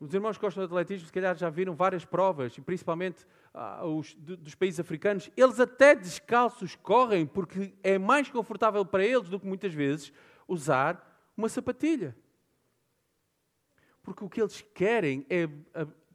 Os 0.00 0.12
irmãos 0.12 0.36
que 0.36 0.44
gostam 0.44 0.66
de 0.66 0.72
atletismo, 0.72 1.06
se 1.06 1.12
calhar 1.12 1.36
já 1.36 1.48
viram 1.48 1.76
várias 1.76 2.04
provas, 2.04 2.58
e 2.58 2.60
principalmente 2.60 3.24
ah, 3.54 3.86
os 3.86 4.12
dos 4.16 4.56
países 4.56 4.80
africanos. 4.80 5.30
Eles 5.36 5.60
até 5.60 5.94
descalços 5.94 6.74
correm 6.74 7.24
porque 7.24 7.72
é 7.80 7.96
mais 7.96 8.28
confortável 8.28 8.84
para 8.84 9.04
eles 9.04 9.28
do 9.28 9.38
que 9.38 9.46
muitas 9.46 9.72
vezes 9.72 10.12
usar 10.48 11.30
uma 11.36 11.48
sapatilha. 11.48 12.16
Porque 14.04 14.22
o 14.22 14.28
que 14.28 14.40
eles 14.40 14.60
querem 14.74 15.26
é 15.28 15.48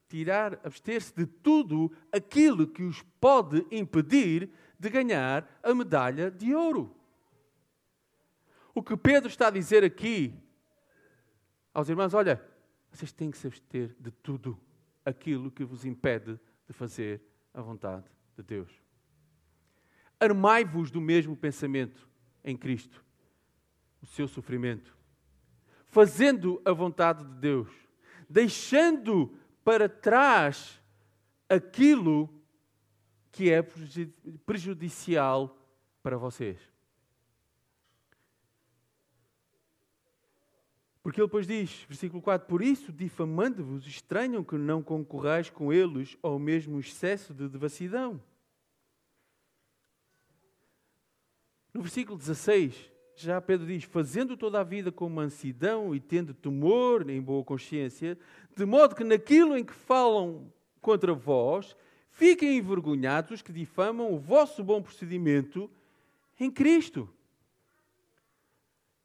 tirar, 0.07 0.59
abster-se 0.63 1.13
de 1.13 1.25
tudo 1.25 1.91
aquilo 2.11 2.67
que 2.67 2.83
os 2.83 3.01
pode 3.19 3.65
impedir 3.71 4.49
de 4.79 4.89
ganhar 4.89 5.59
a 5.61 5.73
medalha 5.73 6.31
de 6.31 6.53
ouro. 6.53 6.95
O 8.73 8.81
que 8.81 8.95
Pedro 8.95 9.27
está 9.27 9.47
a 9.47 9.51
dizer 9.51 9.83
aqui 9.83 10.33
aos 11.73 11.89
irmãos, 11.89 12.13
olha, 12.13 12.41
vocês 12.91 13.11
têm 13.11 13.31
que 13.31 13.37
se 13.37 13.47
abster 13.47 13.95
de 13.99 14.11
tudo 14.11 14.57
aquilo 15.03 15.51
que 15.51 15.65
vos 15.65 15.83
impede 15.83 16.39
de 16.67 16.73
fazer 16.73 17.21
a 17.53 17.61
vontade 17.61 18.05
de 18.37 18.43
Deus. 18.43 18.71
Armai-vos 20.19 20.91
do 20.91 21.01
mesmo 21.01 21.35
pensamento 21.35 22.07
em 22.43 22.55
Cristo, 22.55 23.03
o 24.01 24.05
seu 24.05 24.27
sofrimento, 24.27 24.95
fazendo 25.89 26.61
a 26.63 26.71
vontade 26.71 27.23
de 27.25 27.33
Deus, 27.35 27.69
deixando 28.29 29.35
para 29.63 29.89
trás 29.89 30.81
aquilo 31.47 32.29
que 33.31 33.51
é 33.51 33.61
prejudicial 34.45 35.57
para 36.01 36.17
vocês. 36.17 36.59
Porque 41.01 41.19
ele 41.19 41.27
depois 41.27 41.47
diz, 41.47 41.85
versículo 41.87 42.21
4: 42.21 42.47
Por 42.47 42.61
isso, 42.61 42.91
difamando-vos, 42.91 43.87
estranham 43.87 44.43
que 44.43 44.55
não 44.55 44.83
concorrais 44.83 45.49
com 45.49 45.73
eles 45.73 46.17
ao 46.21 46.37
mesmo 46.37 46.79
excesso 46.79 47.33
de 47.33 47.47
devassidão. 47.47 48.21
No 51.73 51.81
versículo 51.81 52.17
16, 52.17 52.91
já 53.23 53.41
Pedro 53.41 53.67
diz: 53.67 53.83
Fazendo 53.83 54.37
toda 54.37 54.59
a 54.59 54.63
vida 54.63 54.91
com 54.91 55.09
mansidão 55.09 55.93
e 55.93 55.99
tendo 55.99 56.33
temor 56.33 57.09
em 57.09 57.21
boa 57.21 57.43
consciência, 57.43 58.17
de 58.55 58.65
modo 58.65 58.95
que 58.95 59.03
naquilo 59.03 59.57
em 59.57 59.63
que 59.63 59.73
falam 59.73 60.51
contra 60.81 61.13
vós, 61.13 61.75
fiquem 62.11 62.57
envergonhados 62.57 63.31
os 63.31 63.41
que 63.41 63.51
difamam 63.51 64.13
o 64.13 64.19
vosso 64.19 64.63
bom 64.63 64.81
procedimento 64.81 65.69
em 66.39 66.49
Cristo. 66.49 67.09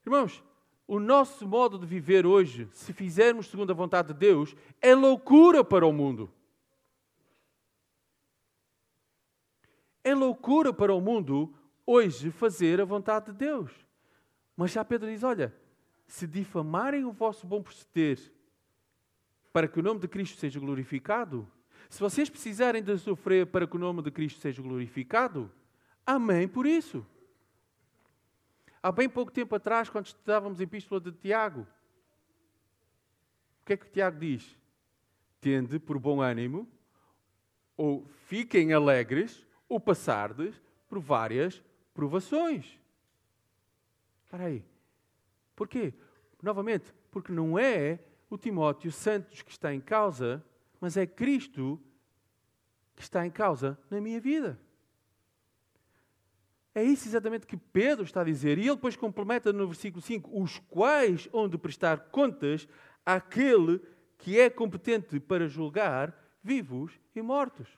Irmãos, 0.06 0.42
o 0.86 1.00
nosso 1.00 1.48
modo 1.48 1.78
de 1.78 1.86
viver 1.86 2.26
hoje, 2.26 2.68
se 2.72 2.92
fizermos 2.92 3.48
segundo 3.48 3.70
a 3.70 3.74
vontade 3.74 4.08
de 4.08 4.14
Deus, 4.14 4.54
é 4.80 4.94
loucura 4.94 5.64
para 5.64 5.86
o 5.86 5.92
mundo. 5.92 6.30
É 10.02 10.14
loucura 10.14 10.72
para 10.72 10.94
o 10.94 11.00
mundo 11.00 11.52
hoje 11.86 12.30
fazer 12.30 12.80
a 12.80 12.84
vontade 12.84 13.26
de 13.26 13.32
Deus. 13.32 13.83
Mas 14.56 14.70
já 14.70 14.84
Pedro 14.84 15.08
diz: 15.10 15.22
olha, 15.22 15.54
se 16.06 16.26
difamarem 16.26 17.04
o 17.04 17.12
vosso 17.12 17.46
bom 17.46 17.62
proceder 17.62 18.32
para 19.52 19.68
que 19.68 19.78
o 19.78 19.82
nome 19.82 20.00
de 20.00 20.08
Cristo 20.08 20.38
seja 20.38 20.58
glorificado, 20.58 21.48
se 21.88 22.00
vocês 22.00 22.28
precisarem 22.28 22.82
de 22.82 22.98
sofrer 22.98 23.46
para 23.46 23.66
que 23.66 23.76
o 23.76 23.78
nome 23.78 24.02
de 24.02 24.10
Cristo 24.10 24.40
seja 24.40 24.62
glorificado, 24.62 25.50
amém 26.04 26.48
por 26.48 26.66
isso. 26.66 27.06
Há 28.82 28.92
bem 28.92 29.08
pouco 29.08 29.32
tempo 29.32 29.54
atrás, 29.54 29.88
quando 29.88 30.06
estudávamos 30.06 30.60
a 30.60 30.62
Epístola 30.62 31.00
de 31.00 31.12
Tiago, 31.12 31.66
o 33.62 33.64
que 33.64 33.72
é 33.72 33.76
que 33.76 33.88
Tiago 33.88 34.18
diz? 34.18 34.58
Tende 35.40 35.78
por 35.78 35.98
bom 35.98 36.20
ânimo, 36.20 36.68
ou 37.76 38.06
fiquem 38.26 38.72
alegres, 38.72 39.46
ou 39.68 39.80
passardes 39.80 40.60
por 40.88 40.98
várias 40.98 41.62
provações. 41.94 42.78
Espera 44.34 44.48
aí. 44.48 44.64
Porquê? 45.54 45.94
Novamente, 46.42 46.92
porque 47.08 47.30
não 47.30 47.56
é 47.56 48.00
o 48.28 48.36
Timóteo 48.36 48.90
Santos 48.90 49.42
que 49.42 49.52
está 49.52 49.72
em 49.72 49.80
causa, 49.80 50.44
mas 50.80 50.96
é 50.96 51.06
Cristo 51.06 51.80
que 52.96 53.02
está 53.02 53.24
em 53.24 53.30
causa 53.30 53.78
na 53.88 54.00
minha 54.00 54.20
vida. 54.20 54.58
É 56.74 56.82
isso 56.82 57.06
exatamente 57.06 57.46
que 57.46 57.56
Pedro 57.56 58.04
está 58.04 58.22
a 58.22 58.24
dizer. 58.24 58.58
E 58.58 58.62
ele 58.62 58.74
depois 58.74 58.96
complementa 58.96 59.52
no 59.52 59.68
versículo 59.68 60.02
5: 60.02 60.42
os 60.42 60.58
quais 60.68 61.28
onde 61.32 61.56
prestar 61.56 62.08
contas 62.10 62.66
àquele 63.06 63.80
que 64.18 64.40
é 64.40 64.50
competente 64.50 65.20
para 65.20 65.46
julgar 65.46 66.12
vivos 66.42 66.98
e 67.14 67.22
mortos. 67.22 67.68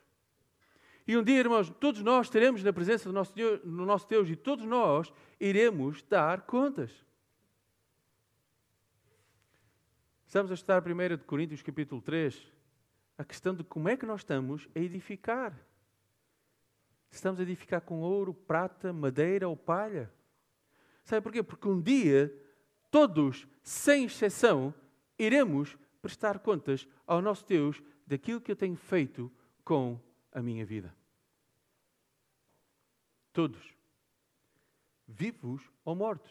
E 1.06 1.16
um 1.16 1.22
dia, 1.22 1.38
irmãos, 1.38 1.70
todos 1.78 2.02
nós 2.02 2.26
estaremos 2.26 2.64
na 2.64 2.72
presença 2.72 3.08
do 3.08 3.12
nosso 3.12 3.32
Deus, 3.32 3.60
no 3.64 3.86
nosso 3.86 4.08
Deus 4.08 4.28
e 4.28 4.34
todos 4.34 4.64
nós 4.64 5.12
iremos 5.38 6.02
dar 6.02 6.42
contas. 6.42 6.90
Estamos 10.26 10.50
a 10.50 10.54
estudar 10.54 10.82
1 10.82 11.18
Coríntios 11.24 11.62
capítulo 11.62 12.02
3, 12.02 12.52
a 13.16 13.24
questão 13.24 13.54
de 13.54 13.62
como 13.62 13.88
é 13.88 13.96
que 13.96 14.04
nós 14.04 14.22
estamos 14.22 14.68
a 14.74 14.80
edificar. 14.80 15.56
Estamos 17.08 17.38
a 17.38 17.44
edificar 17.44 17.80
com 17.82 18.00
ouro, 18.00 18.34
prata, 18.34 18.92
madeira 18.92 19.48
ou 19.48 19.56
palha. 19.56 20.12
Sabe 21.04 21.22
porquê? 21.22 21.40
Porque 21.40 21.68
um 21.68 21.80
dia, 21.80 22.36
todos, 22.90 23.46
sem 23.62 24.06
exceção, 24.06 24.74
iremos 25.16 25.78
prestar 26.02 26.40
contas 26.40 26.86
ao 27.06 27.22
nosso 27.22 27.46
Deus 27.46 27.80
daquilo 28.04 28.40
que 28.40 28.50
eu 28.50 28.56
tenho 28.56 28.76
feito 28.76 29.30
com 29.64 30.00
a 30.36 30.42
minha 30.42 30.66
vida. 30.66 30.94
Todos. 33.32 33.74
Vivos 35.08 35.62
ou 35.82 35.96
mortos. 35.96 36.30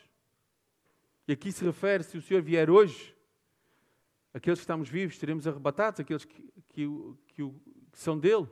E 1.28 1.34
aqui 1.34 1.52
se 1.52 1.66
refere, 1.66 2.04
se 2.04 2.16
o 2.16 2.22
Senhor 2.22 2.44
vier 2.44 2.70
hoje, 2.70 3.16
aqueles 4.32 4.60
que 4.60 4.64
estamos 4.64 4.88
vivos 4.88 5.18
seremos 5.18 5.48
arrebatados, 5.48 6.00
aqueles 6.00 6.24
que, 6.24 6.40
que, 6.70 6.88
que, 7.30 7.50
que 7.92 7.98
são 7.98 8.20
dele. 8.20 8.48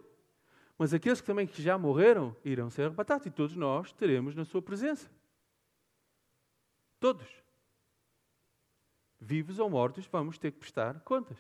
Mas 0.76 0.92
aqueles 0.92 1.22
que 1.22 1.28
também 1.28 1.46
que 1.46 1.62
já 1.62 1.78
morreram 1.78 2.36
irão 2.44 2.72
ser 2.72 2.86
arrebatados 2.86 3.28
e 3.28 3.30
todos 3.30 3.56
nós 3.56 3.94
teremos 3.94 4.34
na 4.34 4.46
sua 4.46 4.62
presença. 4.62 5.08
Todos. 7.00 7.28
Vivos 9.20 9.60
ou 9.60 9.70
mortos, 9.70 10.08
vamos 10.08 10.40
ter 10.40 10.52
que 10.52 10.58
prestar 10.58 11.00
contas. 11.02 11.38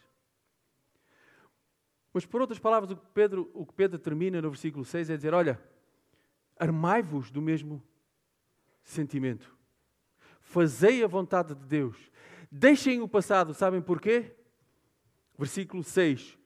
Mas 2.13 2.25
por 2.25 2.41
outras 2.41 2.59
palavras, 2.59 2.91
o 2.91 2.95
que 2.95 3.07
Pedro, 3.13 3.49
o 3.53 3.65
que 3.65 3.73
Pedro 3.73 3.97
termina 3.97 4.41
no 4.41 4.49
versículo 4.49 4.85
6 4.85 5.09
é 5.09 5.15
dizer: 5.15 5.33
olha, 5.33 5.59
armai-vos 6.57 7.31
do 7.31 7.41
mesmo 7.41 7.81
sentimento. 8.83 9.57
Fazei 10.41 11.03
a 11.03 11.07
vontade 11.07 11.55
de 11.55 11.65
Deus. 11.65 11.97
Deixem 12.51 13.01
o 13.01 13.07
passado, 13.07 13.53
sabem 13.53 13.81
porquê? 13.81 14.35
Versículo 15.37 15.83
6. 15.83 16.37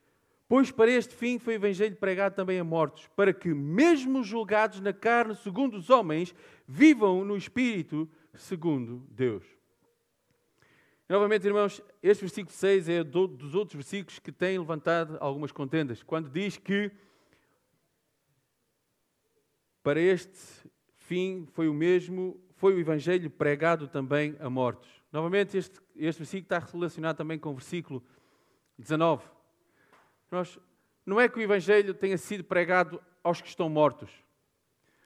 Pois 0.47 0.71
para 0.71 0.89
este 0.89 1.13
fim 1.13 1.37
foi 1.37 1.55
o 1.55 1.57
Evangelho 1.57 1.97
pregado 1.97 2.33
também 2.33 2.57
a 2.57 2.63
mortos, 2.63 3.07
para 3.17 3.33
que, 3.33 3.53
mesmo 3.53 4.23
julgados 4.23 4.79
na 4.79 4.93
carne 4.93 5.35
segundo 5.35 5.75
os 5.75 5.89
homens, 5.89 6.33
vivam 6.65 7.25
no 7.25 7.35
Espírito 7.35 8.09
segundo 8.33 9.05
Deus. 9.09 9.56
Novamente, 11.09 11.47
irmãos, 11.47 11.81
este 12.03 12.21
versículo 12.21 12.53
6 12.53 12.89
é 12.89 13.03
dos 13.03 13.55
outros 13.55 13.75
versículos 13.75 14.19
que 14.19 14.31
têm 14.31 14.59
levantado 14.59 15.17
algumas 15.19 15.51
contendas. 15.51 16.03
Quando 16.03 16.29
diz 16.29 16.57
que 16.57 16.91
para 19.81 19.99
este 19.99 20.37
fim 20.97 21.47
foi 21.53 21.69
o 21.69 21.73
mesmo, 21.73 22.39
foi 22.55 22.73
o 22.73 22.79
Evangelho 22.79 23.29
pregado 23.29 23.87
também 23.87 24.35
a 24.39 24.49
mortos. 24.49 24.89
Novamente, 25.11 25.57
este, 25.57 25.79
este 25.95 26.19
versículo 26.19 26.43
está 26.43 26.59
relacionado 26.59 27.15
também 27.15 27.39
com 27.39 27.51
o 27.51 27.55
versículo 27.55 28.03
19 28.77 29.37
nós, 30.31 30.59
não 31.05 31.19
é 31.19 31.27
que 31.29 31.39
o 31.39 31.41
Evangelho 31.41 31.93
tenha 31.93 32.17
sido 32.17 32.43
pregado 32.43 33.01
aos 33.23 33.41
que 33.41 33.47
estão 33.47 33.69
mortos. 33.69 34.09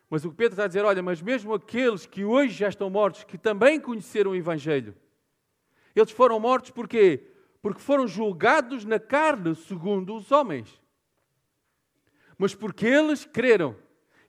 Mas 0.09 0.25
o 0.25 0.31
que 0.31 0.35
Pedro 0.35 0.53
está 0.53 0.65
a 0.65 0.67
dizer, 0.67 0.83
olha, 0.83 1.01
mas 1.01 1.21
mesmo 1.21 1.53
aqueles 1.53 2.05
que 2.05 2.25
hoje 2.25 2.53
já 2.53 2.67
estão 2.67 2.89
mortos, 2.89 3.23
que 3.23 3.37
também 3.37 3.79
conheceram 3.79 4.31
o 4.31 4.35
Evangelho, 4.35 4.95
eles 5.95 6.11
foram 6.11 6.39
mortos 6.39 6.71
porquê? 6.71 7.27
Porque 7.61 7.79
foram 7.79 8.07
julgados 8.07 8.85
na 8.85 8.99
carne 8.99 9.55
segundo 9.55 10.15
os 10.15 10.31
homens. 10.31 10.81
Mas 12.37 12.55
porque 12.55 12.85
eles 12.85 13.25
creram. 13.25 13.75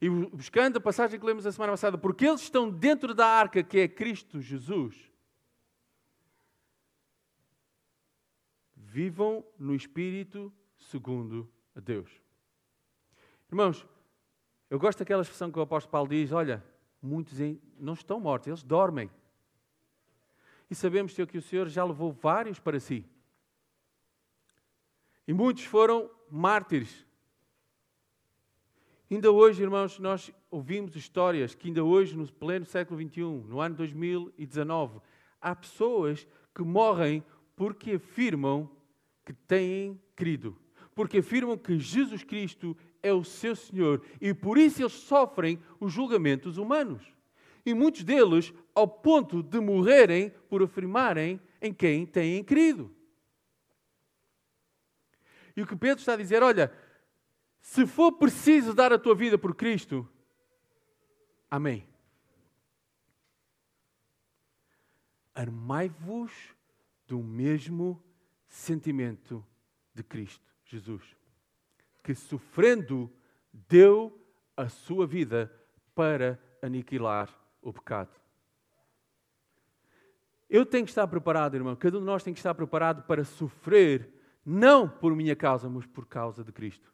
E 0.00 0.10
buscando 0.10 0.78
a 0.78 0.80
passagem 0.80 1.18
que 1.18 1.24
lemos 1.24 1.46
a 1.46 1.52
semana 1.52 1.72
passada, 1.72 1.96
porque 1.96 2.26
eles 2.26 2.42
estão 2.42 2.68
dentro 2.68 3.14
da 3.14 3.26
arca 3.26 3.62
que 3.62 3.78
é 3.78 3.88
Cristo 3.88 4.40
Jesus. 4.40 4.96
Vivam 8.74 9.44
no 9.58 9.74
Espírito 9.74 10.52
segundo 10.76 11.48
a 11.74 11.80
Deus. 11.80 12.10
Irmãos, 13.48 13.86
eu 14.68 14.78
gosto 14.78 14.98
daquela 14.98 15.22
expressão 15.22 15.52
que 15.52 15.58
o 15.58 15.62
apóstolo 15.62 15.92
Paulo 15.92 16.08
diz: 16.08 16.32
olha, 16.32 16.64
muitos 17.00 17.38
não 17.78 17.94
estão 17.94 18.18
mortos, 18.18 18.48
eles 18.48 18.62
dormem. 18.62 19.10
E 20.72 20.74
sabemos 20.74 21.12
que 21.12 21.36
o 21.36 21.42
Senhor 21.42 21.68
já 21.68 21.84
levou 21.84 22.10
vários 22.10 22.58
para 22.58 22.80
si. 22.80 23.04
E 25.28 25.32
muitos 25.34 25.64
foram 25.64 26.10
mártires. 26.30 27.06
Ainda 29.10 29.30
hoje, 29.30 29.62
irmãos, 29.62 29.98
nós 29.98 30.32
ouvimos 30.50 30.96
histórias 30.96 31.54
que 31.54 31.68
ainda 31.68 31.84
hoje, 31.84 32.16
no 32.16 32.26
pleno 32.32 32.64
século 32.64 32.98
XXI, 33.06 33.20
no 33.20 33.60
ano 33.60 33.74
2019, 33.74 35.02
há 35.42 35.54
pessoas 35.54 36.26
que 36.54 36.62
morrem 36.62 37.22
porque 37.54 37.92
afirmam 37.92 38.70
que 39.26 39.34
têm 39.34 40.00
crido 40.16 40.56
porque 40.94 41.18
afirmam 41.18 41.56
que 41.56 41.78
Jesus 41.78 42.22
Cristo 42.22 42.76
é 43.02 43.12
o 43.12 43.24
seu 43.24 43.56
Senhor 43.56 44.02
e 44.20 44.34
por 44.34 44.58
isso 44.58 44.82
eles 44.82 44.92
sofrem 44.92 45.58
os 45.80 45.90
julgamentos 45.90 46.58
humanos. 46.58 47.02
E 47.64 47.74
muitos 47.74 48.02
deles 48.02 48.52
ao 48.74 48.88
ponto 48.88 49.42
de 49.42 49.60
morrerem 49.60 50.30
por 50.48 50.62
afirmarem 50.62 51.40
em 51.60 51.72
quem 51.72 52.04
têm 52.04 52.42
crido. 52.42 52.94
E 55.56 55.62
o 55.62 55.66
que 55.66 55.76
Pedro 55.76 56.00
está 56.00 56.14
a 56.14 56.16
dizer, 56.16 56.42
olha, 56.42 56.72
se 57.60 57.86
for 57.86 58.12
preciso 58.12 58.74
dar 58.74 58.92
a 58.92 58.98
tua 58.98 59.14
vida 59.14 59.38
por 59.38 59.54
Cristo, 59.54 60.08
amém. 61.50 61.86
Armai-vos 65.34 66.32
do 67.06 67.22
mesmo 67.22 68.02
sentimento 68.48 69.44
de 69.94 70.02
Cristo. 70.02 70.50
Jesus, 70.64 71.02
que 72.02 72.14
sofrendo 72.14 73.12
deu 73.52 74.18
a 74.56 74.68
sua 74.68 75.06
vida 75.06 75.52
para 75.94 76.42
aniquilar 76.62 77.41
o 77.62 77.72
pecado. 77.72 78.10
Eu 80.50 80.66
tenho 80.66 80.84
que 80.84 80.90
estar 80.90 81.06
preparado, 81.06 81.54
irmão. 81.54 81.74
Cada 81.74 81.96
um 81.96 82.00
de 82.00 82.06
nós 82.06 82.22
tem 82.22 82.34
que 82.34 82.40
estar 82.40 82.54
preparado 82.54 83.04
para 83.04 83.24
sofrer, 83.24 84.12
não 84.44 84.86
por 84.86 85.16
minha 85.16 85.34
causa, 85.34 85.68
mas 85.68 85.86
por 85.86 86.06
causa 86.06 86.44
de 86.44 86.52
Cristo. 86.52 86.92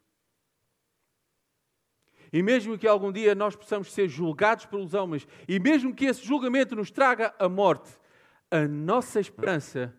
E 2.31 2.41
mesmo 2.43 2.77
que 2.77 2.87
algum 2.87 3.11
dia 3.11 3.33
nós 3.33 3.55
possamos 3.55 3.91
ser 3.91 4.07
julgados 4.07 4.65
pelos 4.65 4.93
homens, 4.93 5.27
e 5.47 5.59
mesmo 5.59 5.93
que 5.93 6.05
esse 6.05 6.23
julgamento 6.23 6.75
nos 6.75 6.91
traga 6.91 7.33
a 7.39 7.49
morte, 7.49 7.89
a 8.51 8.67
nossa 8.67 9.19
esperança 9.19 9.93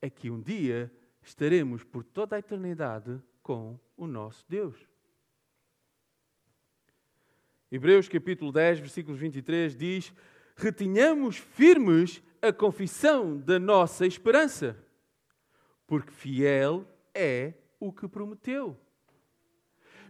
é 0.00 0.08
que 0.08 0.30
um 0.30 0.40
dia 0.40 0.90
estaremos 1.20 1.84
por 1.84 2.04
toda 2.04 2.36
a 2.36 2.38
eternidade 2.38 3.20
com 3.42 3.78
o 3.96 4.06
nosso 4.06 4.44
Deus. 4.48 4.88
Hebreus 7.70 8.08
capítulo 8.08 8.50
10, 8.50 8.80
versículo 8.80 9.16
23 9.16 9.76
diz: 9.76 10.12
Retinhamos 10.56 11.36
firmes 11.36 12.22
a 12.40 12.50
confissão 12.50 13.36
da 13.36 13.58
nossa 13.58 14.06
esperança, 14.06 14.76
porque 15.86 16.10
fiel 16.10 16.86
é 17.14 17.52
o 17.78 17.92
que 17.92 18.08
prometeu. 18.08 18.78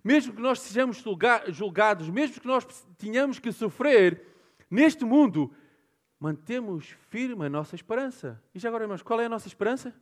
Mesmo 0.05 0.33
que 0.35 0.41
nós 0.41 0.61
sejamos 0.61 1.03
julgados, 1.49 2.09
mesmo 2.09 2.41
que 2.41 2.47
nós 2.47 2.65
tenhamos 2.97 3.41
que 3.41 3.51
sofrer 3.51 4.25
neste 4.71 5.05
mundo, 5.05 5.53
mantemos 6.21 6.97
firme 7.11 7.47
a 7.47 7.51
nossa 7.51 7.75
esperança. 7.75 8.41
E 8.55 8.61
já 8.61 8.69
agora, 8.69 8.85
irmãos, 8.85 9.03
qual 9.03 9.21
é 9.21 9.27
a 9.27 9.29
nossa 9.29 9.49
esperança? 9.49 9.93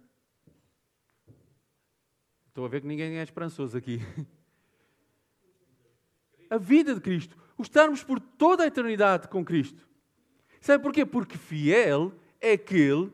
Estou 2.48 2.66
a 2.66 2.68
ver 2.68 2.82
que 2.82 2.86
ninguém 2.86 3.18
é 3.18 3.22
esperançoso 3.22 3.76
aqui. 3.76 4.00
A 6.48 6.58
vida 6.58 6.94
de 6.94 7.00
Cristo. 7.00 7.36
O 7.56 7.62
estarmos 7.62 8.02
por 8.04 8.20
toda 8.20 8.64
a 8.64 8.66
eternidade 8.66 9.28
com 9.28 9.44
Cristo. 9.44 9.88
Sabe 10.60 10.82
porquê? 10.82 11.06
Porque 11.06 11.38
fiel 11.38 12.12
é 12.40 12.52
aquele 12.52 13.12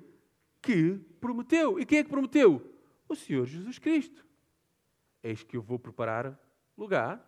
que 0.61 0.95
prometeu. 1.21 1.79
E 1.79 1.87
quem 1.87 1.99
é 1.99 2.05
que 2.05 2.11
prometeu? 2.11 2.75
O 3.09 3.15
Senhor 3.15 3.47
Jesus 3.47 3.79
Cristo. 3.79 4.27
Eis 5.23 5.43
que 5.43 5.57
eu 5.57 5.63
vou 5.63 5.79
preparar 5.79 6.39
lugar 6.77 7.25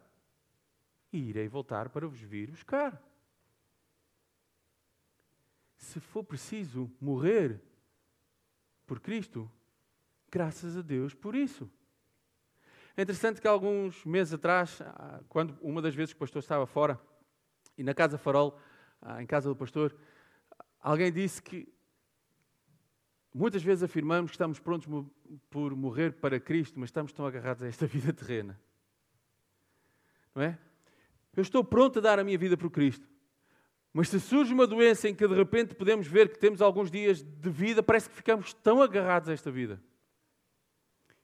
e 1.13 1.29
irei 1.29 1.47
voltar 1.47 1.89
para 1.91 2.09
vos 2.09 2.19
vir 2.19 2.51
buscar. 2.51 3.01
Se 5.77 6.01
for 6.01 6.25
preciso 6.25 6.91
morrer 7.01 7.61
por 8.87 8.99
Cristo, 8.99 9.51
graças 10.31 10.77
a 10.77 10.83
Deus 10.83 11.15
por 11.15 11.37
isso. 11.37 11.71
É 12.97 13.03
interessante 13.03 13.41
que 13.41 13.49
alguns 13.49 14.05
meses 14.05 14.33
atrás, 14.33 14.81
ah, 14.81 15.21
quando 15.29 15.59
uma 15.61 15.83
das 15.83 15.95
vezes 15.95 16.13
que 16.13 16.17
o 16.17 16.21
pastor 16.21 16.41
estava 16.41 16.65
fora, 16.65 17.01
e 17.77 17.83
na 17.83 17.93
Casa 17.93 18.17
Farol, 18.17 18.57
ah, 19.03 19.21
em 19.21 19.27
casa 19.27 19.49
do 19.49 19.57
pastor, 19.57 19.97
alguém 20.81 21.13
disse 21.13 21.43
que 21.43 21.69
muitas 23.35 23.65
vezes 23.65 23.83
afirmamos 23.83 24.31
que 24.31 24.37
estamos 24.37 24.61
prontos 24.61 24.89
por 25.51 25.75
morrer 25.75 26.13
para 26.13 26.39
Cristo, 26.39 26.79
mas 26.79 26.89
estamos 26.89 27.13
tão 27.13 27.27
agarrados 27.27 27.65
a 27.65 27.67
esta 27.67 27.85
vida 27.89 28.13
terrena. 28.13 28.61
Não 30.33 30.43
é? 30.43 30.57
Eu 31.35 31.43
estou 31.43 31.65
pronto 31.65 31.99
a 31.99 32.03
dar 32.03 32.21
a 32.21 32.25
minha 32.25 32.39
vida 32.39 32.57
por 32.57 32.71
Cristo. 32.71 33.09
Mas 33.93 34.09
se 34.09 34.21
surge 34.21 34.53
uma 34.53 34.67
doença 34.67 35.09
em 35.09 35.15
que 35.15 35.27
de 35.27 35.35
repente 35.35 35.75
podemos 35.75 36.07
ver 36.07 36.29
que 36.29 36.39
temos 36.39 36.63
alguns 36.63 36.93
dias 36.93 37.23
de 37.23 37.51
vida, 37.51 37.83
parece 37.83 38.09
que 38.09 38.15
ficamos 38.15 38.55
tão 38.55 38.81
agarrados 38.81 39.29
a 39.29 39.33
esta 39.33 39.51
vida. 39.51 39.83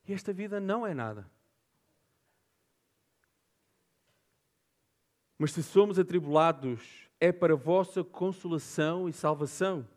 E 0.06 0.12
esta 0.12 0.32
vida 0.32 0.58
não 0.58 0.84
é 0.84 0.94
nada. 0.94 1.30
Mas 5.40 5.52
se 5.52 5.62
somos 5.62 5.98
atribulados, 5.98 7.08
é 7.18 7.32
para 7.32 7.56
vossa 7.56 8.04
consolação 8.04 9.08
e 9.08 9.12
salvação. 9.14 9.88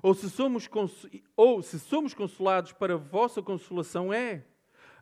Ou 0.00 0.14
se 0.14 0.30
somos, 0.30 0.70
ou 1.36 1.60
se 1.60 1.80
somos 1.80 2.14
consolados, 2.14 2.70
para 2.70 2.96
vossa 2.96 3.42
consolação 3.42 4.12
é 4.12 4.44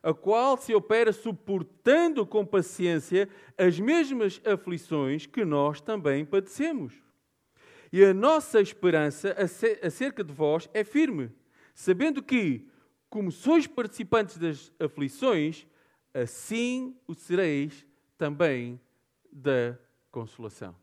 a 0.03 0.15
qual 0.15 0.57
se 0.57 0.75
opera 0.75 1.13
suportando 1.13 2.25
com 2.25 2.47
paciência 2.47 3.29
as 3.59 3.79
mesmas 3.79 4.41
aflições 4.47 5.27
que 5.27 5.45
nós 5.45 5.83
também 5.83 6.25
padecemos. 6.25 6.95
E 7.93 8.03
a 8.03 8.15
nossa 8.15 8.63
esperança 8.63 9.37
acerca 9.83 10.25
de 10.25 10.33
vós 10.33 10.67
é 10.73 10.83
firme, 10.83 11.31
sabendo 11.75 12.23
que, 12.23 12.67
como 13.11 13.31
sois 13.31 13.67
participantes 13.67 14.39
das 14.39 14.73
aflições, 14.81 15.67
assim 16.15 16.97
o 17.07 17.13
sereis 17.13 17.87
também 18.17 18.81
da 19.35 19.77
consolação. 20.11 20.77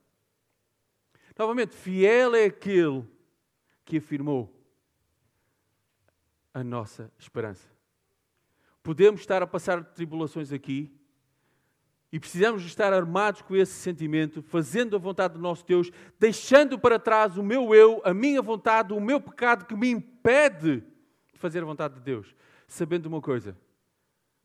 Novamente, 1.38 1.74
fiel 1.74 2.36
é 2.36 2.46
aquele 2.46 3.08
que 3.86 3.98
afirmou 3.98 4.54
a 6.54 6.64
nossa 6.64 7.10
esperança. 7.18 7.72
Podemos 8.84 9.22
estar 9.22 9.42
a 9.42 9.48
passar 9.48 9.84
tribulações 9.84 10.52
aqui 10.52 10.94
e 12.12 12.20
precisamos 12.20 12.64
estar 12.66 12.92
armados 12.92 13.42
com 13.42 13.56
esse 13.56 13.72
sentimento, 13.72 14.42
fazendo 14.42 14.98
a 14.98 15.00
vontade 15.00 15.36
do 15.36 15.40
nosso 15.40 15.66
Deus, 15.66 15.90
deixando 16.20 16.78
para 16.78 17.00
trás 17.00 17.38
o 17.38 17.44
meu 17.44 17.74
eu, 17.74 18.02
a 18.04 18.14
minha 18.14 18.42
vontade, 18.42 18.92
o 18.92 19.00
meu 19.00 19.22
pecado 19.22 19.66
que 19.66 19.76
me 19.76 19.90
impede 19.90 20.84
de 21.32 21.40
fazer 21.40 21.64
a 21.64 21.66
vontade 21.66 21.96
de 21.96 22.02
Deus, 22.02 22.36
sabendo 22.68 23.06
uma 23.06 23.22
coisa: 23.22 23.58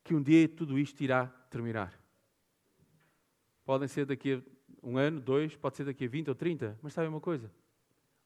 que 0.04 0.14
um 0.14 0.22
dia 0.22 0.48
tudo 0.48 0.78
isto 0.78 1.02
irá 1.02 1.26
terminar. 1.50 2.05
Podem 3.66 3.86
ser 3.86 4.06
daqui 4.06 4.32
a 4.32 4.42
um 4.82 4.96
ano, 4.96 5.20
dois, 5.20 5.54
pode 5.54 5.76
ser 5.76 5.84
daqui 5.84 6.06
a 6.06 6.08
20 6.08 6.28
ou 6.28 6.34
30, 6.34 6.78
mas 6.80 6.94
sabem 6.94 7.10
uma 7.10 7.20
coisa? 7.20 7.52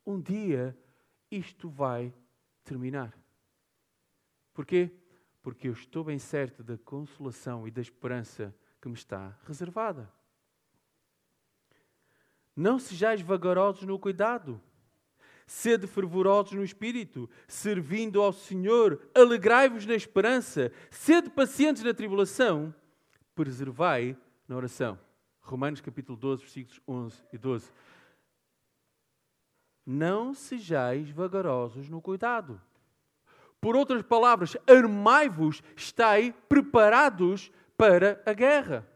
Um 0.06 0.20
dia 0.20 0.78
isto 1.28 1.68
vai 1.68 2.14
terminar. 2.62 3.18
Porquê? 4.54 4.92
porque 5.42 5.68
eu 5.68 5.72
estou 5.72 6.04
bem 6.04 6.18
certo 6.18 6.62
da 6.62 6.76
consolação 6.78 7.66
e 7.66 7.70
da 7.70 7.80
esperança 7.80 8.54
que 8.80 8.88
me 8.88 8.94
está 8.94 9.36
reservada. 9.46 10.10
Não 12.54 12.78
sejais 12.78 13.20
vagarosos 13.22 13.84
no 13.84 13.98
cuidado, 13.98 14.60
sede 15.46 15.86
fervorosos 15.86 16.52
no 16.52 16.64
espírito, 16.64 17.28
servindo 17.48 18.20
ao 18.20 18.32
Senhor, 18.32 19.00
alegrai-vos 19.14 19.86
na 19.86 19.94
esperança, 19.94 20.70
sede 20.90 21.30
pacientes 21.30 21.82
na 21.82 21.94
tribulação, 21.94 22.74
preservai 23.34 24.16
na 24.46 24.56
oração. 24.56 24.98
Romanos 25.40 25.80
capítulo 25.80 26.16
12, 26.16 26.42
versículos 26.42 26.80
11 26.86 27.24
e 27.32 27.38
12. 27.38 27.72
Não 29.84 30.34
sejais 30.34 31.10
vagarosos 31.10 31.88
no 31.88 32.00
cuidado. 32.00 32.60
Por 33.60 33.76
outras 33.76 34.02
palavras, 34.02 34.56
armai-vos, 34.66 35.62
estai 35.76 36.32
preparados 36.48 37.50
para 37.76 38.22
a 38.24 38.32
guerra. 38.32 38.86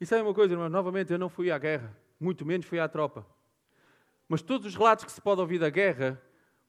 E 0.00 0.06
sabe 0.06 0.22
uma 0.22 0.34
coisa, 0.34 0.54
irmão? 0.54 0.68
Novamente, 0.68 1.12
eu 1.12 1.18
não 1.18 1.28
fui 1.28 1.50
à 1.50 1.58
guerra, 1.58 1.96
muito 2.18 2.46
menos 2.46 2.66
fui 2.66 2.78
à 2.78 2.88
tropa. 2.88 3.26
Mas 4.28 4.42
todos 4.42 4.66
os 4.66 4.76
relatos 4.76 5.04
que 5.04 5.12
se 5.12 5.20
pode 5.20 5.40
ouvir 5.40 5.58
da 5.58 5.68
guerra, 5.68 6.20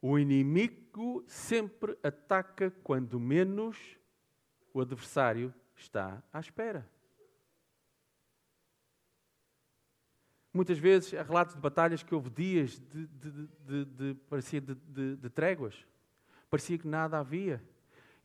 o 0.01 0.17
inimigo 0.17 1.23
sempre 1.27 1.95
ataca 2.03 2.71
quando 2.83 3.19
menos 3.19 3.77
o 4.73 4.81
adversário 4.81 5.53
está 5.75 6.23
à 6.33 6.39
espera. 6.39 6.89
Muitas 10.53 10.77
vezes 10.77 11.13
há 11.13 11.23
relatos 11.23 11.55
de 11.55 11.61
batalhas 11.61 12.03
que 12.03 12.13
houve 12.13 12.29
dias 12.29 12.81
de, 12.91 13.07
de, 13.07 13.47
de, 13.65 13.85
de 13.85 14.13
parecia 14.29 14.59
de, 14.59 15.29
tréguas 15.29 15.85
parecia 16.51 16.77
que 16.77 16.87
nada 16.87 17.17
havia. 17.17 17.63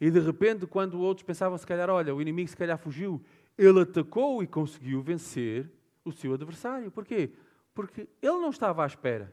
E 0.01 0.11
de 0.11 0.19
repente, 0.19 0.67
quando 0.67 1.01
outros 1.01 1.25
pensavam, 1.25 1.57
se 1.57 1.67
calhar, 1.67 1.89
olha, 1.89 2.15
o 2.15 2.21
inimigo 2.21 2.51
se 2.51 2.57
calhar 2.57 2.77
fugiu, 2.77 3.25
ele 3.57 3.81
atacou 3.81 4.43
e 4.43 4.47
conseguiu 4.47 5.01
vencer 5.01 5.71
o 6.05 6.11
seu 6.11 6.35
adversário. 6.35 6.91
Porquê? 6.91 7.31
Porque 7.73 8.09
ele 8.21 8.39
não 8.39 8.51
estava 8.51 8.83
à 8.83 8.87
espera. 8.87 9.33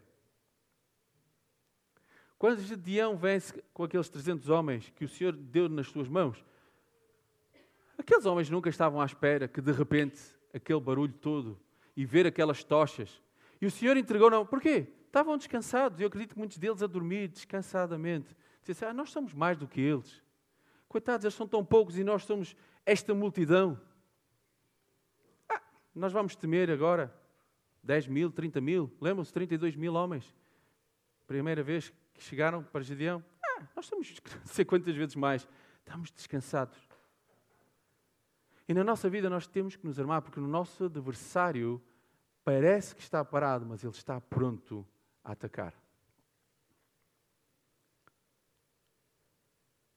Quando 2.37 2.61
Gedeão 2.61 3.17
vence 3.17 3.61
com 3.73 3.83
aqueles 3.83 4.09
300 4.09 4.49
homens 4.49 4.89
que 4.95 5.05
o 5.05 5.09
Senhor 5.09 5.33
deu 5.33 5.67
nas 5.67 5.87
suas 5.87 6.07
mãos, 6.07 6.45
aqueles 7.97 8.25
homens 8.25 8.49
nunca 8.49 8.69
estavam 8.69 9.01
à 9.01 9.05
espera 9.05 9.47
que 9.47 9.61
de 9.61 9.71
repente 9.71 10.21
aquele 10.53 10.79
barulho 10.79 11.13
todo 11.13 11.59
e 11.95 12.05
ver 12.05 12.25
aquelas 12.25 12.63
tochas. 12.63 13.21
E 13.61 13.65
o 13.65 13.71
Senhor 13.71 13.95
entregou, 13.95 14.29
não. 14.29 14.45
Porquê? 14.45 14.87
Estavam 15.05 15.37
descansados. 15.37 15.99
Eu 15.99 16.07
acredito 16.07 16.33
que 16.33 16.39
muitos 16.39 16.57
deles 16.57 16.81
a 16.81 16.87
dormir 16.87 17.27
descansadamente. 17.27 18.35
Dizem 18.63 18.87
ah, 18.87 18.93
nós 18.93 19.11
somos 19.11 19.33
mais 19.33 19.57
do 19.57 19.67
que 19.67 19.79
eles. 19.79 20.21
Coitados, 20.87 21.23
eles 21.23 21.35
são 21.35 21.47
tão 21.47 21.63
poucos 21.63 21.97
e 21.97 22.03
nós 22.03 22.23
somos 22.23 22.55
esta 22.85 23.13
multidão. 23.13 23.79
Ah, 25.47 25.61
nós 25.93 26.11
vamos 26.11 26.35
temer 26.35 26.69
agora 26.69 27.13
10 27.83 28.07
mil, 28.07 28.31
30 28.31 28.61
mil. 28.61 28.91
Lembram-se? 28.99 29.33
32 29.33 29.75
mil 29.75 29.93
homens. 29.93 30.35
Primeira 31.27 31.63
vez 31.63 31.93
que 32.13 32.23
chegaram 32.23 32.63
para 32.63 32.81
Gideão. 32.81 33.23
Ah, 33.43 33.63
nós 33.75 33.85
somos 33.85 34.13
não 34.45 34.47
sei 34.47 34.65
quantas 34.65 34.95
vezes 34.95 35.15
mais. 35.15 35.47
Estamos 35.79 36.11
descansados. 36.11 36.77
E 38.73 38.75
na 38.75 38.83
nossa 38.83 39.07
vida 39.07 39.29
nós 39.29 39.45
temos 39.45 39.75
que 39.75 39.85
nos 39.85 39.99
armar, 39.99 40.23
porque 40.23 40.39
o 40.39 40.47
nosso 40.47 40.85
adversário 40.85 41.79
parece 42.43 42.95
que 42.95 43.03
está 43.03 43.23
parado, 43.23 43.67
mas 43.67 43.83
ele 43.83 43.93
está 43.93 44.19
pronto 44.19 44.83
a 45.23 45.33
atacar. 45.33 45.75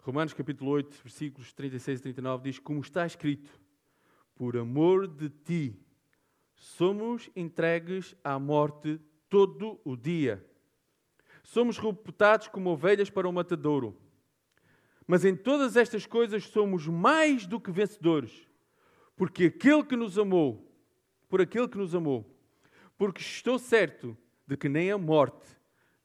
Romanos 0.03 0.35
capítulo 0.35 0.72
8, 0.72 0.95
versículos 1.03 1.55
36 1.55 2.01
e 2.01 2.03
39 2.03 2.51
diz: 2.51 2.59
Como 2.59 2.83
está 2.83 3.07
escrito, 3.07 3.51
por 4.35 4.59
amor 4.59 5.09
de 5.09 5.31
ti 5.31 5.83
somos 6.55 7.31
entregues 7.35 8.14
à 8.22 8.39
morte 8.39 9.01
todo 9.31 9.81
o 9.87 9.97
dia. 9.97 10.47
Somos 11.43 11.79
reputados 11.79 12.49
como 12.49 12.68
ovelhas 12.68 13.09
para 13.09 13.27
o 13.27 13.33
matadouro. 13.33 13.97
Mas 15.07 15.24
em 15.24 15.35
todas 15.35 15.79
estas 15.79 16.05
coisas 16.05 16.45
somos 16.45 16.87
mais 16.87 17.47
do 17.47 17.59
que 17.59 17.70
vencedores, 17.70 18.47
porque 19.17 19.47
aquele 19.47 19.83
que 19.83 19.97
nos 19.97 20.19
amou, 20.19 20.71
por 21.29 21.41
aquele 21.41 21.67
que 21.67 21.79
nos 21.79 21.95
amou, 21.95 22.25
porque 22.99 23.21
estou 23.21 23.59
certo 23.59 24.17
de 24.47 24.57
que 24.57 24.69
nem 24.69 24.91
a 24.91 24.99
morte, 24.99 25.47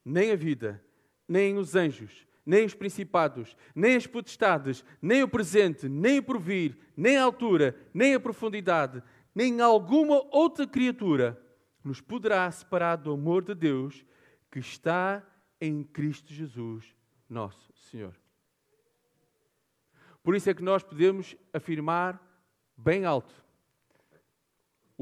nem 0.04 0.32
a 0.32 0.36
vida, 0.36 0.82
nem 1.28 1.56
os 1.56 1.76
anjos, 1.76 2.26
nem 2.44 2.64
os 2.64 2.74
principados, 2.74 3.56
nem 3.74 3.94
as 3.94 4.06
potestades, 4.06 4.84
nem 5.00 5.22
o 5.22 5.28
presente, 5.28 5.88
nem 5.88 6.18
o 6.18 6.22
porvir, 6.22 6.76
nem 6.96 7.16
a 7.16 7.22
altura, 7.22 7.76
nem 7.94 8.14
a 8.14 8.20
profundidade, 8.20 9.02
nem 9.34 9.60
alguma 9.60 10.26
outra 10.34 10.66
criatura 10.66 11.40
nos 11.84 12.00
poderá 12.00 12.50
separar 12.50 12.96
do 12.96 13.12
amor 13.12 13.42
de 13.42 13.54
Deus 13.54 14.04
que 14.50 14.58
está 14.58 15.22
em 15.60 15.82
Cristo 15.82 16.32
Jesus, 16.32 16.94
nosso 17.28 17.72
Senhor. 17.76 18.14
Por 20.22 20.36
isso 20.36 20.50
é 20.50 20.54
que 20.54 20.62
nós 20.62 20.82
podemos 20.82 21.36
afirmar 21.52 22.20
bem 22.76 23.04
alto 23.04 23.42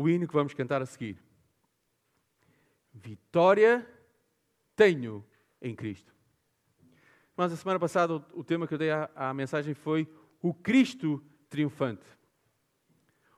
o 0.01 0.09
hino 0.09 0.27
que 0.27 0.33
vamos 0.33 0.55
cantar 0.55 0.81
a 0.81 0.87
seguir. 0.87 1.19
Vitória 2.95 3.87
tenho 4.75 5.25
em 5.61 5.75
Cristo. 5.75 6.15
Mas 7.37 7.53
a 7.53 7.57
semana 7.57 7.79
passada 7.79 8.15
o 8.15 8.43
tema 8.43 8.67
que 8.67 8.75
eu 8.75 8.79
dei 8.79 8.91
à, 8.91 9.11
à 9.15 9.35
mensagem 9.35 9.75
foi 9.75 10.09
o 10.41 10.55
Cristo 10.55 11.23
triunfante. 11.51 12.07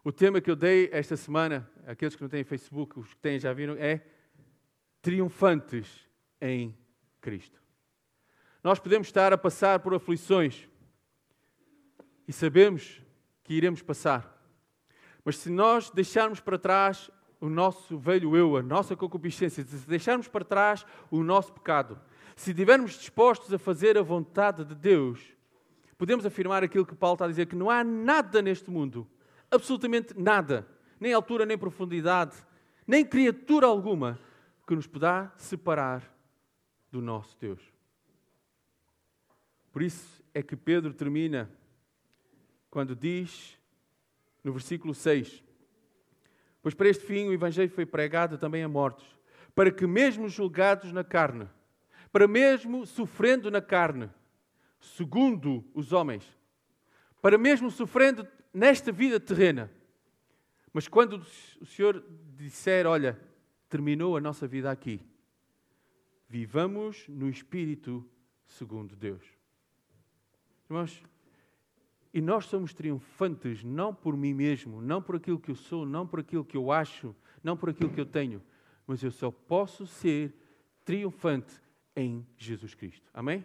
O 0.05 0.13
tema 0.13 0.41
que 0.41 0.51
eu 0.51 0.57
dei 0.57 0.89
esta 0.93 1.17
semana, 1.17 1.69
aqueles 1.87 2.15
que 2.15 2.23
não 2.23 2.29
têm 2.29 2.45
Facebook, 2.45 2.99
os 2.99 3.13
que 3.13 3.21
têm 3.21 3.39
já 3.39 3.53
viram, 3.53 3.75
é 3.75 4.05
triunfantes 5.01 6.09
em 6.41 6.77
Cristo. 7.21 7.61
Nós 8.63 8.79
podemos 8.79 9.09
estar 9.09 9.33
a 9.33 9.39
passar 9.39 9.81
por 9.81 9.95
aflições 9.95 10.69
e 12.27 12.33
sabemos 12.33 13.03
que 13.45 13.55
iremos 13.55 13.83
passar. 13.83 14.41
Mas 15.25 15.37
se 15.37 15.51
nós 15.51 15.91
deixarmos 15.91 16.41
para 16.41 16.59
trás 16.59 17.11
o 17.41 17.49
nosso 17.49 17.99
velho 17.99 18.37
eu, 18.37 18.57
a 18.57 18.63
nossa 18.63 18.95
concupiscência, 18.95 19.65
se 19.65 19.89
deixarmos 19.89 20.29
para 20.29 20.45
trás 20.45 20.87
o 21.11 21.23
nosso 21.23 21.53
pecado, 21.53 22.01
se 22.37 22.51
estivermos 22.51 22.93
dispostos 22.93 23.53
a 23.53 23.59
fazer 23.59 23.99
a 23.99 24.03
vontade 24.03 24.65
de 24.65 24.75
Deus, 24.75 25.21
podemos 25.99 26.25
afirmar 26.25 26.63
aquilo 26.63 26.87
que 26.87 26.95
Paulo 26.95 27.15
está 27.15 27.25
a 27.25 27.29
dizer: 27.29 27.47
que 27.47 27.57
não 27.57 27.69
há 27.69 27.85
nada 27.85 28.41
neste 28.41 28.71
mundo, 28.71 29.07
absolutamente 29.51 30.15
nada, 30.19 30.67
nem 30.99 31.13
altura, 31.13 31.45
nem 31.45 31.59
profundidade, 31.59 32.37
nem 32.87 33.05
criatura 33.05 33.67
alguma, 33.67 34.19
que 34.67 34.75
nos 34.75 34.87
poderá 34.87 35.33
separar 35.37 36.03
do 36.91 37.01
nosso 37.01 37.37
Deus. 37.39 37.61
Por 39.73 39.83
isso 39.83 40.23
é 40.35 40.43
que 40.43 40.55
Pedro 40.55 40.93
termina 40.93 41.51
quando 42.73 42.97
diz 42.97 43.59
no 44.43 44.51
versículo 44.51 44.95
6: 44.95 45.45
Pois 46.63 46.75
para 46.75 46.89
este 46.89 47.05
fim 47.05 47.29
o 47.29 47.33
Evangelho 47.33 47.71
foi 47.71 47.85
pregado 47.85 48.39
também 48.39 48.63
a 48.63 48.69
mortos, 48.69 49.05
para 49.55 49.71
que, 49.71 49.87
mesmo 49.87 50.27
julgados 50.27 50.91
na 50.91 51.05
carne, 51.05 51.47
para 52.11 52.27
mesmo 52.27 52.87
sofrendo 52.87 53.51
na 53.51 53.61
carne, 53.61 54.09
segundo 54.81 55.63
os 55.75 55.93
homens, 55.93 56.27
para 57.21 57.37
mesmo 57.37 57.71
sofrendo 57.71 58.27
nesta 58.55 58.91
vida 58.91 59.21
terrena, 59.21 59.71
mas 60.73 60.89
quando 60.89 61.23
o 61.61 61.67
Senhor 61.67 62.03
disser: 62.35 62.87
Olha, 62.87 63.21
terminou 63.69 64.17
a 64.17 64.21
nossa 64.21 64.49
vida 64.49 64.71
aqui, 64.71 64.99
vivamos 66.27 67.07
no 67.07 67.29
Espírito 67.29 68.03
segundo 68.47 68.97
Deus. 68.97 69.23
Irmãos, 70.71 71.03
e 72.13 72.21
nós 72.21 72.47
somos 72.47 72.75
triunfantes 72.75 73.65
não 73.65 73.95
por 73.95 74.17
mim 74.17 74.35
mesmo, 74.35 74.81
não 74.83 75.01
por 75.01 75.17
aquilo 75.17 75.39
que 75.39 75.51
eu 75.51 75.57
sou, 75.57 75.87
não 75.87 76.07
por 76.07 76.21
aquilo 76.21 76.45
que 76.45 76.57
eu 76.57 76.71
acho, 76.71 77.15
não 77.43 77.57
por 77.57 77.71
aquilo 77.71 77.91
que 77.91 78.01
eu 78.01 78.07
tenho, 78.07 78.43
mas 78.87 79.03
eu 79.03 79.11
só 79.11 79.31
posso 79.31 79.87
ser 79.87 80.35
triunfante 80.85 81.55
em 81.97 82.27
Jesus 82.37 82.75
Cristo. 82.75 83.11
Amém? 83.15 83.45